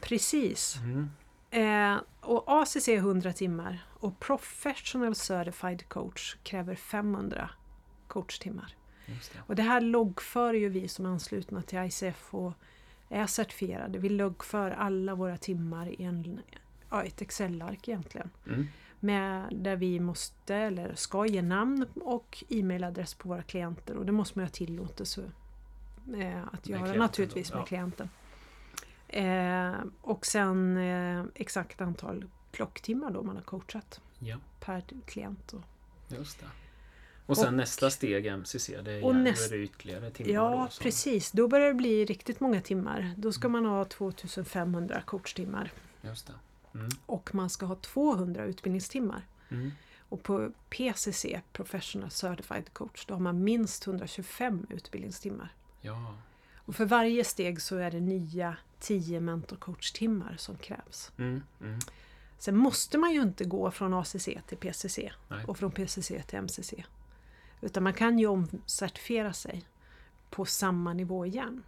Precis. 0.00 0.76
Mm. 0.76 1.10
Eh, 1.50 2.00
och 2.20 2.44
ACC 2.46 2.88
är 2.88 2.96
100 2.96 3.32
timmar 3.32 3.86
och 3.88 4.20
Professional 4.20 5.14
Certified 5.14 5.88
Coach 5.88 6.36
kräver 6.42 6.74
500 6.74 7.50
coachtimmar. 8.06 8.76
Det. 9.06 9.38
Och 9.38 9.56
det 9.56 9.62
här 9.62 9.80
loggför 9.80 10.54
ju 10.54 10.68
vi 10.68 10.88
som 10.88 11.06
är 11.06 11.10
anslutna 11.10 11.62
till 11.62 11.78
ICF 11.78 12.34
och 12.34 12.52
är 13.08 13.26
certifierade. 13.26 13.98
Vi 13.98 14.08
loggför 14.08 14.70
alla 14.70 15.14
våra 15.14 15.36
timmar 15.36 15.88
i 16.00 16.04
en, 16.04 16.40
ja, 16.90 17.02
ett 17.02 17.22
Excel-ark 17.22 17.88
egentligen. 17.88 18.30
Mm. 18.46 18.66
Med, 19.00 19.48
där 19.52 19.76
vi 19.76 20.00
måste 20.00 20.54
eller 20.54 20.94
ska 20.94 21.26
ge 21.26 21.42
namn 21.42 21.86
och 21.94 22.44
e-mailadress 22.48 23.14
på 23.14 23.28
våra 23.28 23.42
klienter 23.42 23.96
och 23.96 24.06
det 24.06 24.12
måste 24.12 24.38
man 24.38 24.46
ha 24.46 24.50
tillåtelse 24.50 25.30
eh, 26.16 26.42
att 26.52 26.68
göra 26.68 26.78
klienten 26.80 26.98
naturligtvis 26.98 27.52
med 27.52 27.60
ja. 27.60 27.64
klienten. 27.66 28.08
Eh, 29.08 29.72
och 30.00 30.26
sen 30.26 30.76
eh, 30.76 31.24
exakt 31.34 31.80
antal 31.80 32.24
klocktimmar 32.50 33.10
då 33.10 33.22
man 33.22 33.36
har 33.36 33.42
coachat 33.42 34.00
Ja, 34.18 34.36
per 34.60 34.82
klient. 35.06 35.52
Och, 35.52 35.62
just 36.08 36.40
det. 36.40 36.46
Och 37.26 37.36
sen 37.36 37.46
Och- 37.46 37.54
nästa 37.54 37.90
steg 37.90 38.26
MCC, 38.26 38.68
det 38.84 38.92
är, 38.92 39.04
och 39.04 39.16
näst- 39.16 39.52
är 39.52 39.56
det 39.56 39.62
ytterligare 39.62 40.10
timmar. 40.10 40.32
ja, 40.32 40.68
då, 40.78 40.82
precis. 40.82 41.32
Då 41.32 41.48
börjar 41.48 41.68
det 41.68 41.74
bli 41.74 42.04
riktigt 42.04 42.40
många 42.40 42.60
timmar. 42.60 43.14
Då 43.16 43.32
ska 43.32 43.48
man 43.48 43.64
ha 43.66 43.84
2500 43.84 45.02
coachtimmar 45.06 45.72
Just 46.02 46.26
det. 46.26 46.32
Mm. 46.78 46.90
och 47.06 47.34
man 47.34 47.50
ska 47.50 47.66
ha 47.66 47.74
200 47.74 48.44
utbildningstimmar. 48.44 49.26
Mm. 49.48 49.70
Och 50.08 50.22
på 50.22 50.52
PCC, 50.70 51.26
Professional 51.52 52.10
Certified 52.10 52.72
Coach, 52.72 53.06
då 53.06 53.14
har 53.14 53.20
man 53.20 53.44
minst 53.44 53.86
125 53.86 54.66
utbildningstimmar. 54.70 55.54
Ja, 55.80 56.14
Och 56.56 56.76
för 56.76 56.84
varje 56.84 57.24
steg 57.24 57.62
så 57.62 57.76
är 57.76 57.90
det 57.90 58.00
nya 58.00 58.56
10 58.80 59.20
mentorcoachtimmar 59.20 60.36
som 60.38 60.56
krävs. 60.56 61.12
mm. 61.18 61.42
Mm. 61.60 61.78
Sen 62.38 62.56
måste 62.56 62.98
man 62.98 63.12
ju 63.12 63.22
inte 63.22 63.44
gå 63.44 63.70
från 63.70 63.94
ACC 63.94 64.28
till 64.46 64.58
PCC 64.60 64.98
Nej. 65.28 65.44
och 65.44 65.58
från 65.58 65.70
PCC 65.70 66.12
till 66.26 66.38
MCC. 66.38 66.74
Utan 67.60 67.82
man 67.82 67.92
kan 67.94 68.18
ju 68.18 68.26
omcertifiera 68.26 69.32
sig 69.32 69.64
på 70.30 70.44
samma 70.44 70.92
nivå 70.92 71.26
igen. 71.26 71.62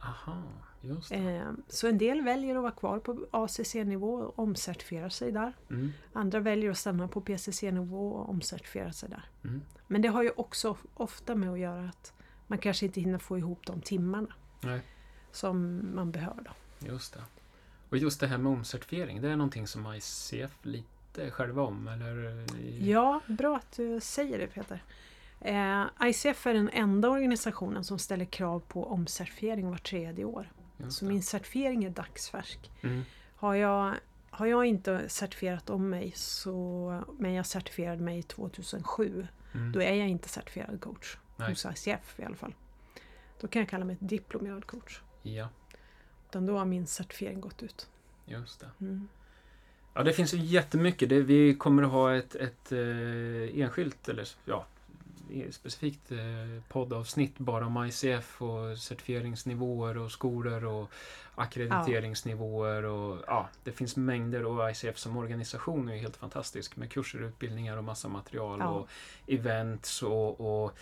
Aha, 0.00 0.42
just. 0.80 1.12
Eh, 1.12 1.50
Så 1.68 1.88
en 1.88 1.98
del 1.98 2.22
väljer 2.22 2.56
att 2.56 2.62
vara 2.62 2.72
kvar 2.72 2.98
på 2.98 3.26
ACC-nivå 3.30 4.14
och 4.14 4.38
omcertifiera 4.38 5.10
sig 5.10 5.32
där. 5.32 5.52
Mm. 5.70 5.92
Andra 6.12 6.40
väljer 6.40 6.70
att 6.70 6.78
stanna 6.78 7.08
på 7.08 7.20
PCC-nivå 7.20 8.10
och 8.12 8.28
omcertifiera 8.28 8.92
sig 8.92 9.08
där. 9.08 9.24
Mm. 9.44 9.60
Men 9.86 10.02
det 10.02 10.08
har 10.08 10.22
ju 10.22 10.30
också 10.36 10.76
ofta 10.94 11.34
med 11.34 11.50
att 11.50 11.58
göra 11.58 11.88
att 11.88 12.12
man 12.46 12.58
kanske 12.58 12.86
inte 12.86 13.00
hinner 13.00 13.18
få 13.18 13.38
ihop 13.38 13.66
de 13.66 13.80
timmarna. 13.80 14.34
Nej. 14.60 14.80
som 15.32 15.88
man 15.94 16.10
behöver. 16.10 16.42
Då. 16.42 16.86
Just 16.86 17.14
det. 17.14 17.20
Och 17.88 17.96
just 17.98 18.20
det 18.20 18.26
här 18.26 18.38
med 18.38 18.52
omcertifiering, 18.52 19.20
det 19.22 19.28
är 19.28 19.36
någonting 19.36 19.66
som 19.66 19.94
ICF 19.94 20.58
lite 20.62 21.30
själva 21.30 21.62
om? 21.62 21.88
Eller? 21.88 22.44
Ja, 22.80 23.20
bra 23.26 23.56
att 23.56 23.72
du 23.76 24.00
säger 24.00 24.38
det 24.38 24.46
Peter. 24.46 24.82
Eh, 25.40 25.84
ICF 26.02 26.46
är 26.46 26.54
den 26.54 26.70
enda 26.72 27.08
organisationen 27.08 27.84
som 27.84 27.98
ställer 27.98 28.24
krav 28.24 28.60
på 28.68 28.86
omcertifiering 28.86 29.70
var 29.70 29.78
tredje 29.78 30.24
år. 30.24 30.52
Så 30.88 31.04
min 31.04 31.22
certifiering 31.22 31.84
är 31.84 31.90
dagsfärsk. 31.90 32.70
Mm. 32.82 33.02
Har 33.36 33.54
jag, 33.54 33.94
har 34.30 34.46
jag 34.46 34.66
inte 34.66 35.08
certifierat 35.08 35.70
om 35.70 35.90
mig, 35.90 36.12
så, 36.16 37.02
men 37.18 37.32
jag 37.34 37.46
certifierade 37.46 38.02
mig 38.02 38.22
2007, 38.22 39.26
Mm. 39.54 39.72
då 39.72 39.82
är 39.82 39.94
jag 39.94 40.08
inte 40.08 40.28
certifierad 40.28 40.80
coach. 40.80 41.16
Nej. 41.36 41.48
Hos 41.50 41.64
ICF 41.66 42.20
i 42.20 42.24
alla 42.24 42.36
fall. 42.36 42.54
Då 43.40 43.48
kan 43.48 43.60
jag 43.62 43.68
kalla 43.68 43.84
mig 43.84 43.96
diplomerad 44.00 44.66
coach. 44.66 45.00
Ja, 45.22 45.48
Utan 46.28 46.46
då 46.46 46.58
har 46.58 46.64
min 46.64 46.86
certifiering 46.86 47.40
gått 47.40 47.62
ut. 47.62 47.88
just 48.26 48.60
det. 48.60 48.70
Mm. 48.80 49.08
Ja, 49.94 50.02
det 50.02 50.12
finns 50.12 50.32
jättemycket. 50.32 51.08
Det, 51.08 51.20
vi 51.20 51.54
kommer 51.54 51.82
att 51.82 51.90
ha 51.90 52.14
ett, 52.16 52.34
ett 52.34 52.72
eh, 52.72 53.60
enskilt, 53.60 54.08
eller 54.08 54.28
ja, 54.44 54.66
specifikt 55.50 56.12
eh, 56.12 56.18
poddavsnitt 56.68 57.38
bara 57.38 57.66
om 57.66 57.86
ICF 57.86 58.42
och 58.42 58.78
certifieringsnivåer 58.78 59.98
och 59.98 60.12
skolor 60.12 60.64
och 60.64 60.90
ackrediteringsnivåer. 61.34 62.84
Och, 62.84 63.24
ja, 63.26 63.48
det 63.64 63.72
finns 63.72 63.96
mängder 63.96 64.44
och 64.44 64.70
ICF 64.70 64.98
som 64.98 65.16
organisation 65.16 65.88
är 65.88 65.94
ju 65.94 66.00
helt 66.00 66.16
fantastisk 66.16 66.76
med 66.76 66.90
kurser, 66.92 67.18
utbildningar 67.18 67.76
och 67.76 67.84
massa 67.84 68.08
material 68.08 68.58
Ja. 68.60 68.68
och 68.68 68.88
events 69.26 70.02
och, 70.02 70.40
och 70.64 70.78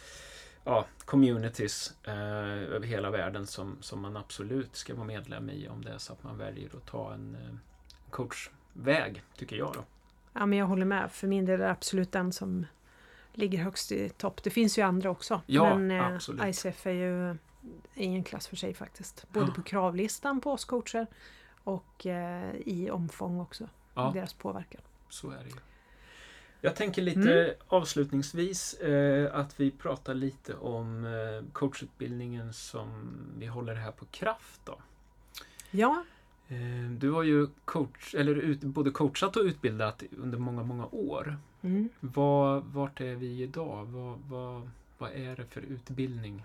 ja, 0.65 0.85
communities 1.05 1.95
eh, 2.05 2.15
över 2.75 2.87
hela 2.87 3.11
världen 3.11 3.47
som, 3.47 3.77
som 3.81 4.01
man 4.01 4.17
absolut 4.17 4.77
ska 4.77 4.95
vara 4.95 5.07
medlem 5.07 5.51
i 5.51 5.69
om 5.69 5.85
det 5.85 5.91
är 5.91 5.99
så 5.99 6.13
att 6.13 6.23
man 6.23 6.39
väljer 6.39 6.77
att 6.77 6.87
ta 6.87 7.13
en 7.15 7.35
eh, 7.35 7.57
coachväg, 8.11 9.23
tycker 9.37 9.57
jag 9.57 9.73
då. 9.75 9.85
Ja, 10.33 10.47
men 10.47 10.59
jag 10.59 10.67
håller 10.67 10.87
med. 10.87 11.13
För 11.13 11.27
min 11.27 11.45
del 11.45 11.61
är 11.61 11.65
det 11.65 11.71
absolut 11.71 12.13
den 12.13 12.33
som 12.33 12.67
ligger 13.37 13.59
högst 13.59 13.93
i 13.93 14.09
topp. 14.09 14.43
Det 14.43 14.51
finns 14.51 14.79
ju 14.79 14.83
andra 14.83 15.11
också. 15.11 15.41
Ja, 15.47 15.79
men 15.79 15.91
eh, 15.91 16.15
absolut. 16.15 16.45
ICF 16.67 16.87
är 16.87 16.91
ju 16.91 17.37
i 17.95 18.07
en 18.07 18.25
klass 18.25 18.47
för 18.47 18.57
sig 18.57 18.75
faktiskt. 18.75 19.27
Både 19.33 19.47
Ja. 19.47 19.53
på 19.55 19.63
kravlistan 19.63 20.41
på 20.41 20.53
oss 20.53 20.65
coacher 20.65 21.07
och 21.65 22.07
eh, 22.07 22.55
i 22.67 22.91
omfång 22.91 23.41
också. 23.41 23.69
Ja, 23.95 24.11
Deras 24.15 24.33
påverkan. 24.35 24.81
så 25.09 25.31
är 25.31 25.39
det 25.39 25.49
ju. 25.51 25.57
Jag 26.61 26.77
tänker 26.77 27.03
lite 27.03 27.43
Mm. 27.45 27.55
avslutningsvis 27.69 28.75
eh, 28.75 29.35
att 29.35 29.61
vi 29.61 29.71
pratar 29.71 30.15
lite 30.15 30.55
om 30.55 31.05
eh, 31.05 31.53
coachutbildningen 31.53 32.53
som 32.53 33.17
vi 33.39 33.47
håller 33.47 33.75
här 33.75 33.93
på 33.93 34.05
Kraft. 34.05 34.61
Då. 34.65 34.79
Ja, 35.71 36.05
Eh, 36.49 36.91
du 36.91 37.11
har 37.11 37.23
ju 37.23 37.47
coach, 37.65 38.15
eller 38.15 38.35
ut, 38.35 38.61
både 38.61 38.91
coachat 38.91 39.37
och 39.37 39.43
utbildat 39.43 40.03
under 40.19 40.39
många, 40.39 40.63
många 40.63 40.87
år. 40.87 41.37
Mm. 41.67 41.89
Vad, 42.01 42.65
vart 42.65 43.01
är 43.01 43.15
vi 43.15 43.43
idag? 43.43 43.85
Vad, 43.85 44.19
vad, 44.29 44.71
vad 44.99 45.13
är 45.13 45.37
det 45.37 45.45
för 45.45 45.61
utbildning? 45.61 46.45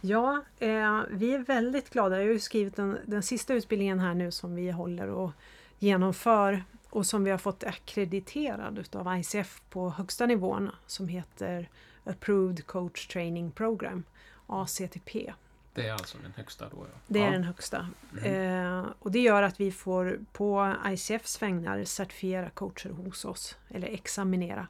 Ja, 0.00 0.42
eh, 0.58 1.00
vi 1.10 1.34
är 1.34 1.38
väldigt 1.38 1.90
glada. 1.90 2.16
Jag 2.16 2.24
har 2.24 2.32
ju 2.32 2.40
skrivit 2.40 2.76
den, 2.76 2.98
den 3.06 3.22
sista 3.22 3.54
utbildningen 3.54 3.98
här 3.98 4.14
nu 4.14 4.30
som 4.30 4.54
vi 4.54 4.70
håller 4.70 5.08
och 5.08 5.30
genomför 5.78 6.64
och 6.90 7.06
som 7.06 7.24
vi 7.24 7.30
har 7.30 7.38
fått 7.38 7.64
akkrediterad 7.64 8.78
utav 8.78 9.18
ICF 9.18 9.62
på 9.70 9.90
högsta 9.90 10.26
nivån 10.26 10.70
som 10.86 11.08
heter 11.08 11.68
Approved 12.04 12.66
Coach 12.66 13.06
Training 13.06 13.50
Program, 13.50 14.04
ACTP. 14.46 15.32
Det 15.74 15.88
är 15.88 15.92
alltså 15.92 16.18
den 16.22 16.32
högsta 16.36 16.68
då? 16.68 16.76
Ja. 16.76 16.98
Det 17.06 17.18
är 17.18 17.24
ja. 17.24 17.30
den 17.30 17.44
högsta. 17.44 17.88
Mm. 18.18 18.84
Eh, 18.84 18.86
och 18.98 19.12
det 19.12 19.18
gör 19.18 19.42
att 19.42 19.60
vi 19.60 19.72
får 19.72 20.20
på 20.32 20.74
ICFs 20.86 21.42
vägnar 21.42 21.84
certifiera 21.84 22.50
coacher 22.50 22.90
hos 22.90 23.24
oss, 23.24 23.56
eller 23.68 23.88
examinera. 23.88 24.66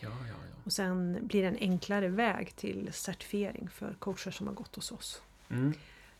Ja, 0.00 0.08
ja, 0.08 0.26
ja. 0.28 0.56
Och 0.64 0.72
sen 0.72 1.26
blir 1.26 1.42
det 1.42 1.48
en 1.48 1.58
enklare 1.60 2.08
väg 2.08 2.56
till 2.56 2.88
certifiering 2.92 3.68
för 3.68 3.94
coacher 3.98 4.30
som 4.30 4.46
har 4.46 4.54
gått 4.54 4.76
hos 4.76 4.92
oss. 4.92 5.22
Mm. 5.50 5.74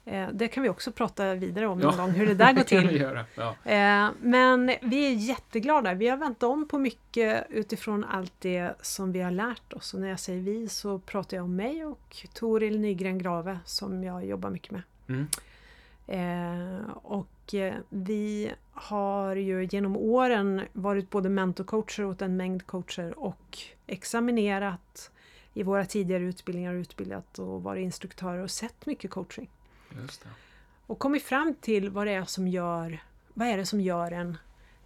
Eh, 0.05 0.29
det 0.33 0.49
kan 0.49 0.63
vi 0.63 0.69
också 0.69 0.93
prata 0.93 1.35
vidare 1.35 1.67
om 1.67 1.81
Ja. 1.81 1.87
någon 1.87 1.97
gång, 1.97 2.11
hur 2.11 2.27
det 2.27 2.35
där 2.35 2.53
går 2.53 2.61
vi 2.83 2.89
till. 2.89 3.01
göra. 3.01 3.25
Ja. 3.35 3.49
Eh, 3.73 4.11
men 4.21 4.67
vi 4.83 5.07
är 5.07 5.11
jätteglada. 5.13 5.95
Vi 5.95 6.09
har 6.09 6.17
vänt 6.17 6.43
om 6.43 6.69
på 6.69 6.79
mycket 6.79 7.47
utifrån 7.51 8.05
allt 8.05 8.33
det 8.39 8.75
som 8.81 9.13
vi 9.13 9.21
har 9.21 9.31
lärt 9.31 9.73
oss. 9.73 9.95
Och 9.95 10.01
när 10.01 10.09
jag 10.09 10.21
säger 10.21 10.41
vi 10.41 10.69
så 10.69 10.99
pratar 10.99 11.37
jag 11.37 11.45
om 11.45 11.57
mig 11.57 11.85
och 11.85 12.27
Toril 12.35 12.81
Nygren 12.81 13.19
Grave 13.19 13.59
som 13.65 14.05
jag 14.05 14.27
jobbar 14.27 14.51
mycket 14.51 14.71
med. 14.73 14.83
Mm. 15.09 15.27
Eh, 16.07 16.91
och 17.03 17.29
vi 17.89 18.53
har 18.73 19.37
ju 19.37 19.65
genom 19.71 19.97
åren 19.97 20.63
varit 20.73 21.11
både 21.11 21.29
mentorcoacher 21.29 22.05
åt 22.05 22.23
en 22.23 22.37
mängd 22.37 22.67
coacher 22.67 23.19
och 23.19 23.59
examinerat 23.87 25.11
i 25.55 25.63
våra 25.63 25.85
tidigare 25.85 26.23
utbildningar, 26.23 26.75
utbildat 26.75 27.39
och 27.39 27.63
varit 27.63 27.83
instruktörer 27.83 28.43
och 28.43 28.51
sett 28.51 28.87
mycket 28.87 29.11
coaching. 29.11 29.49
Och 30.87 30.99
kommit 30.99 31.23
fram 31.23 31.55
till 31.61 31.91
vad 31.91 32.07
det 32.07 32.13
är 32.13 32.25
som 32.25 32.49
gör, 32.49 33.03
vad 33.35 33.49
är 33.49 33.57
det 33.57 33.67
som 33.67 33.81
gör 33.81 34.13
en, 34.13 34.37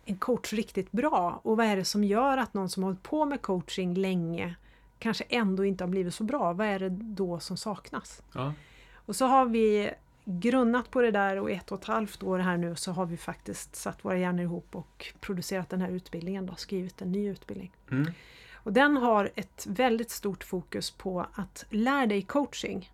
en 0.05 0.17
coach 0.17 0.53
riktigt 0.53 0.93
bra 0.93 1.41
och 1.43 1.57
vad 1.57 1.67
är 1.67 1.77
det 1.77 1.85
som 1.85 2.05
gör 2.05 2.39
att 2.39 2.55
någon 2.55 2.69
som 2.69 2.83
har 2.83 2.91
hållit 2.91 3.03
på 3.03 3.25
med 3.25 3.43
coaching 3.43 3.95
länge 3.95 4.55
kanske 4.99 5.25
ändå 5.29 5.65
inte 5.65 5.85
har 5.85 5.89
blivit 5.89 6.15
så 6.15 6.25
bra. 6.25 6.53
Vad 6.53 6.67
är 6.67 6.79
det 6.79 6.89
då 6.89 7.41
som 7.41 7.57
saknas? 7.57 8.23
Ja. 8.33 8.53
Och 8.95 9.17
så 9.17 9.27
har 9.27 9.47
vi 9.47 9.91
grunnat 10.25 10.91
på 10.91 11.01
det 11.01 11.11
där 11.11 11.37
och 11.37 11.51
ett 11.51 11.73
och 11.73 11.79
ett 11.79 11.85
halvt 11.85 12.23
år 12.23 12.39
här 12.39 12.57
nu 12.57 12.77
så 12.77 12.93
har 12.93 13.07
vi 13.07 13.17
faktiskt 13.17 13.77
satt 13.77 14.05
våra 14.05 14.19
hjärnor 14.19 14.43
ihop 14.43 14.77
och 14.77 15.15
producerat 15.21 15.69
den 15.69 15.81
här 15.81 15.91
utbildningen, 15.91 16.47
då, 16.47 16.55
skrivit 16.55 17.03
en 17.03 17.13
ny 17.13 17.29
utbildning. 17.29 17.73
Mm. 17.91 18.13
Och 18.55 18.73
den 18.73 18.97
har 18.97 19.31
ett 19.35 19.67
väldigt 19.69 20.11
stort 20.11 20.45
fokus 20.45 20.91
på 20.91 21.27
att 21.35 21.65
lära 21.71 22.07
dig 22.07 22.23
coaching. 22.23 22.91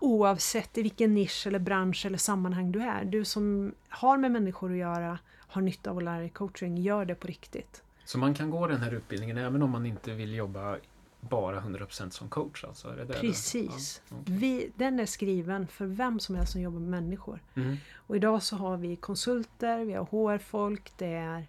Oavsett 0.00 0.78
i 0.78 0.82
vilken 0.82 1.14
nisch 1.14 1.46
eller 1.46 1.58
bransch 1.58 2.06
eller 2.06 2.18
sammanhang 2.18 2.72
du 2.72 2.80
är. 2.80 3.04
Du 3.04 3.24
som 3.24 3.74
har 3.88 4.18
med 4.18 4.30
människor 4.30 4.70
att 4.70 4.78
göra, 4.78 5.18
har 5.38 5.62
nytta 5.62 5.90
av 5.90 5.98
att 5.98 6.04
lära 6.04 6.18
dig 6.18 6.30
coaching, 6.30 6.78
gör 6.78 7.04
det 7.04 7.14
på 7.14 7.26
riktigt. 7.26 7.82
Så 8.04 8.18
man 8.18 8.34
kan 8.34 8.50
gå 8.50 8.66
den 8.66 8.80
här 8.80 8.94
utbildningen 8.94 9.38
även 9.38 9.62
om 9.62 9.70
man 9.70 9.86
inte 9.86 10.14
vill 10.14 10.34
jobba 10.34 10.76
bara 11.20 11.60
100% 11.60 12.10
som 12.10 12.28
coach? 12.28 12.64
Alltså, 12.64 12.88
är 12.88 12.96
det 12.96 13.06
Precis. 13.06 14.02
Ja, 14.08 14.16
okej. 14.20 14.34
Vi, 14.34 14.70
den 14.76 15.00
är 15.00 15.06
skriven 15.06 15.66
för 15.66 15.86
vem 15.86 16.20
som 16.20 16.34
helst 16.34 16.52
som 16.52 16.60
jobbar 16.60 16.80
med 16.80 17.02
människor. 17.02 17.40
Mm. 17.54 17.76
Och 17.94 18.16
idag 18.16 18.42
så 18.42 18.56
har 18.56 18.76
vi 18.76 18.96
konsulter, 18.96 19.84
vi 19.84 19.92
har 19.92 20.04
HR-folk, 20.04 20.92
det 20.96 21.14
är 21.14 21.46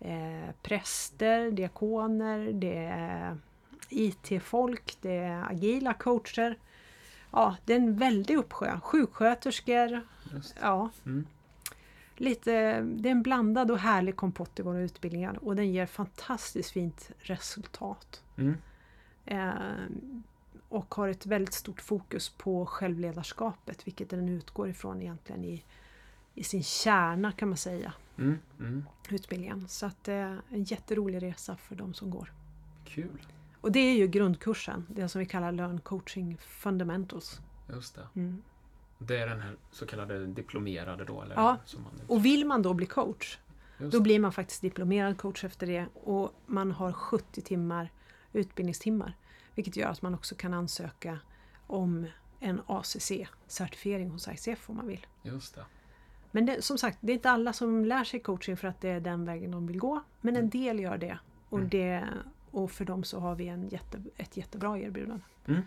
eh, 0.00 0.50
präster, 0.62 1.50
diakoner, 1.50 2.52
det 2.52 2.84
är 2.84 3.36
IT-folk, 3.88 4.96
det 5.00 5.16
är 5.16 5.50
agila 5.50 5.94
coacher. 5.94 6.58
Ja, 7.34 7.56
det 7.64 7.72
är 7.72 7.76
en 7.76 7.96
väldig 7.98 8.36
uppsjö. 8.36 8.80
Sjuksköterskor, 8.80 10.00
Just 10.32 10.56
ja. 10.60 10.90
Mm. 11.06 11.26
Lite, 12.16 12.80
det 12.80 13.08
är 13.08 13.12
en 13.12 13.22
blandad 13.22 13.70
och 13.70 13.78
härlig 13.78 14.16
kompott 14.16 14.58
i 14.58 14.62
våra 14.62 14.80
utbildningar 14.80 15.38
och 15.44 15.56
den 15.56 15.72
ger 15.72 15.86
fantastiskt 15.86 16.70
fint 16.70 17.10
resultat. 17.18 18.22
Mm. 18.36 18.56
Eh, 19.24 19.52
och 20.68 20.94
har 20.94 21.08
ett 21.08 21.26
väldigt 21.26 21.54
stort 21.54 21.80
fokus 21.80 22.28
på 22.28 22.66
självledarskapet, 22.66 23.86
vilket 23.86 24.10
den 24.10 24.28
utgår 24.28 24.68
ifrån 24.68 25.02
egentligen 25.02 25.44
i, 25.44 25.64
i 26.34 26.44
sin 26.44 26.62
kärna 26.62 27.32
kan 27.32 27.48
man 27.48 27.58
säga, 27.58 27.92
Mm. 28.18 28.38
Mm. 28.58 28.84
utbildningen. 29.10 29.68
Så 29.68 29.86
att 29.86 30.04
det 30.04 30.12
är 30.12 30.40
en 30.50 30.64
jätterolig 30.64 31.22
resa 31.22 31.56
för 31.56 31.74
de 31.74 31.94
som 31.94 32.10
går. 32.10 32.32
Kul. 32.84 33.26
Och 33.64 33.72
det 33.72 33.78
är 33.80 33.94
ju 33.96 34.06
grundkursen, 34.06 34.86
det 34.90 35.08
som 35.08 35.18
vi 35.18 35.26
kallar 35.26 35.52
Learn 35.52 35.80
Coaching 35.80 36.36
Fundamentals. 36.40 37.40
Just 37.72 37.94
det. 37.94 38.08
Mm. 38.20 38.42
Det 38.98 39.16
är 39.18 39.26
den 39.28 39.40
här 39.40 39.56
så 39.70 39.86
kallade 39.86 40.26
diplomerade 40.26 41.04
då? 41.04 41.22
Eller 41.22 41.34
Ja. 41.34 41.56
Som 41.64 41.82
man, 41.82 41.92
Och 42.06 42.24
vill 42.24 42.46
man 42.46 42.62
då 42.62 42.74
bli 42.74 42.86
coach, 42.86 43.38
Just 43.78 43.92
då 43.92 43.98
det. 43.98 44.02
blir 44.02 44.18
man 44.18 44.32
faktiskt 44.32 44.60
diplomerad 44.62 45.18
coach 45.18 45.44
efter 45.44 45.66
det 45.66 45.86
och 45.94 46.34
man 46.46 46.72
har 46.72 46.92
70 46.92 47.42
timmar 47.42 47.92
utbildningstimmar. 48.32 49.16
Vilket 49.54 49.76
gör 49.76 49.88
att 49.88 50.02
man 50.02 50.14
också 50.14 50.34
kan 50.34 50.54
ansöka 50.54 51.18
om 51.66 52.06
en 52.40 52.60
ACC-certifiering 52.66 54.10
hos 54.10 54.28
ICF 54.28 54.70
om 54.70 54.76
man 54.76 54.86
vill. 54.86 55.06
Just 55.22 55.54
det. 55.54 55.64
Men 56.30 56.46
det, 56.46 56.62
som 56.64 56.78
sagt, 56.78 56.98
det 57.00 57.12
är 57.12 57.14
inte 57.14 57.30
alla 57.30 57.52
som 57.52 57.84
lär 57.84 58.04
sig 58.04 58.20
coaching 58.20 58.56
för 58.56 58.68
att 58.68 58.80
det 58.80 58.88
är 58.88 59.00
den 59.00 59.24
vägen 59.24 59.50
de 59.50 59.66
vill 59.66 59.78
gå. 59.78 60.02
Men 60.20 60.34
en 60.36 60.40
Mm. 60.40 60.50
del 60.50 60.80
gör 60.80 60.98
det. 60.98 61.18
Och, 61.48 61.58
Mm. 61.58 61.70
det, 61.70 62.08
och 62.54 62.70
för 62.70 62.84
dem 62.84 63.04
så 63.04 63.20
har 63.20 63.34
vi 63.34 63.48
en 63.48 63.68
jätte, 63.68 64.02
ett 64.16 64.36
jättebra 64.36 64.78
erbjudande. 64.78 65.24
Mm. 65.46 65.62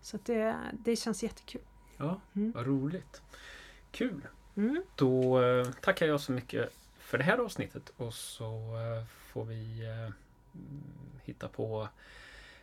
Så 0.00 0.18
det, 0.24 0.56
det 0.72 0.96
känns 0.96 1.22
jättekul. 1.22 1.60
Ja, 1.96 2.20
Mm. 2.34 2.52
vad 2.52 2.66
roligt. 2.66 3.22
Kul. 3.90 4.20
Mm. 4.56 4.82
Då 4.96 5.42
eh, 5.42 5.66
tackar 5.80 6.06
jag 6.06 6.20
så 6.20 6.32
mycket 6.32 6.72
för 6.98 7.18
det 7.18 7.24
här 7.24 7.38
avsnittet 7.38 7.92
och 7.96 8.14
så 8.14 8.46
eh, 8.54 9.04
får 9.06 9.44
vi 9.44 9.84
eh, 9.86 10.12
hitta 11.24 11.48
på 11.48 11.88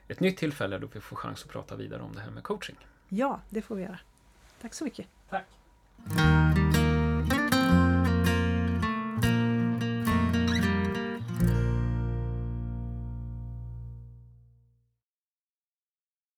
ett 0.07 0.19
nytt 0.19 0.37
tillfälle 0.37 0.77
då 0.77 0.87
vi 0.93 0.99
får 1.01 1.15
chans 1.15 1.43
att 1.43 1.49
prata 1.49 1.75
vidare 1.75 2.01
om 2.01 2.13
det 2.15 2.21
här 2.21 2.31
med 2.31 2.43
coaching. 2.43 2.75
Ja, 3.09 3.41
det 3.49 3.61
får 3.61 3.75
vi 3.75 3.83
göra. 3.83 3.99
Tack 4.61 4.73
så 4.73 4.83
mycket. 4.83 5.07
Tack. 5.29 5.45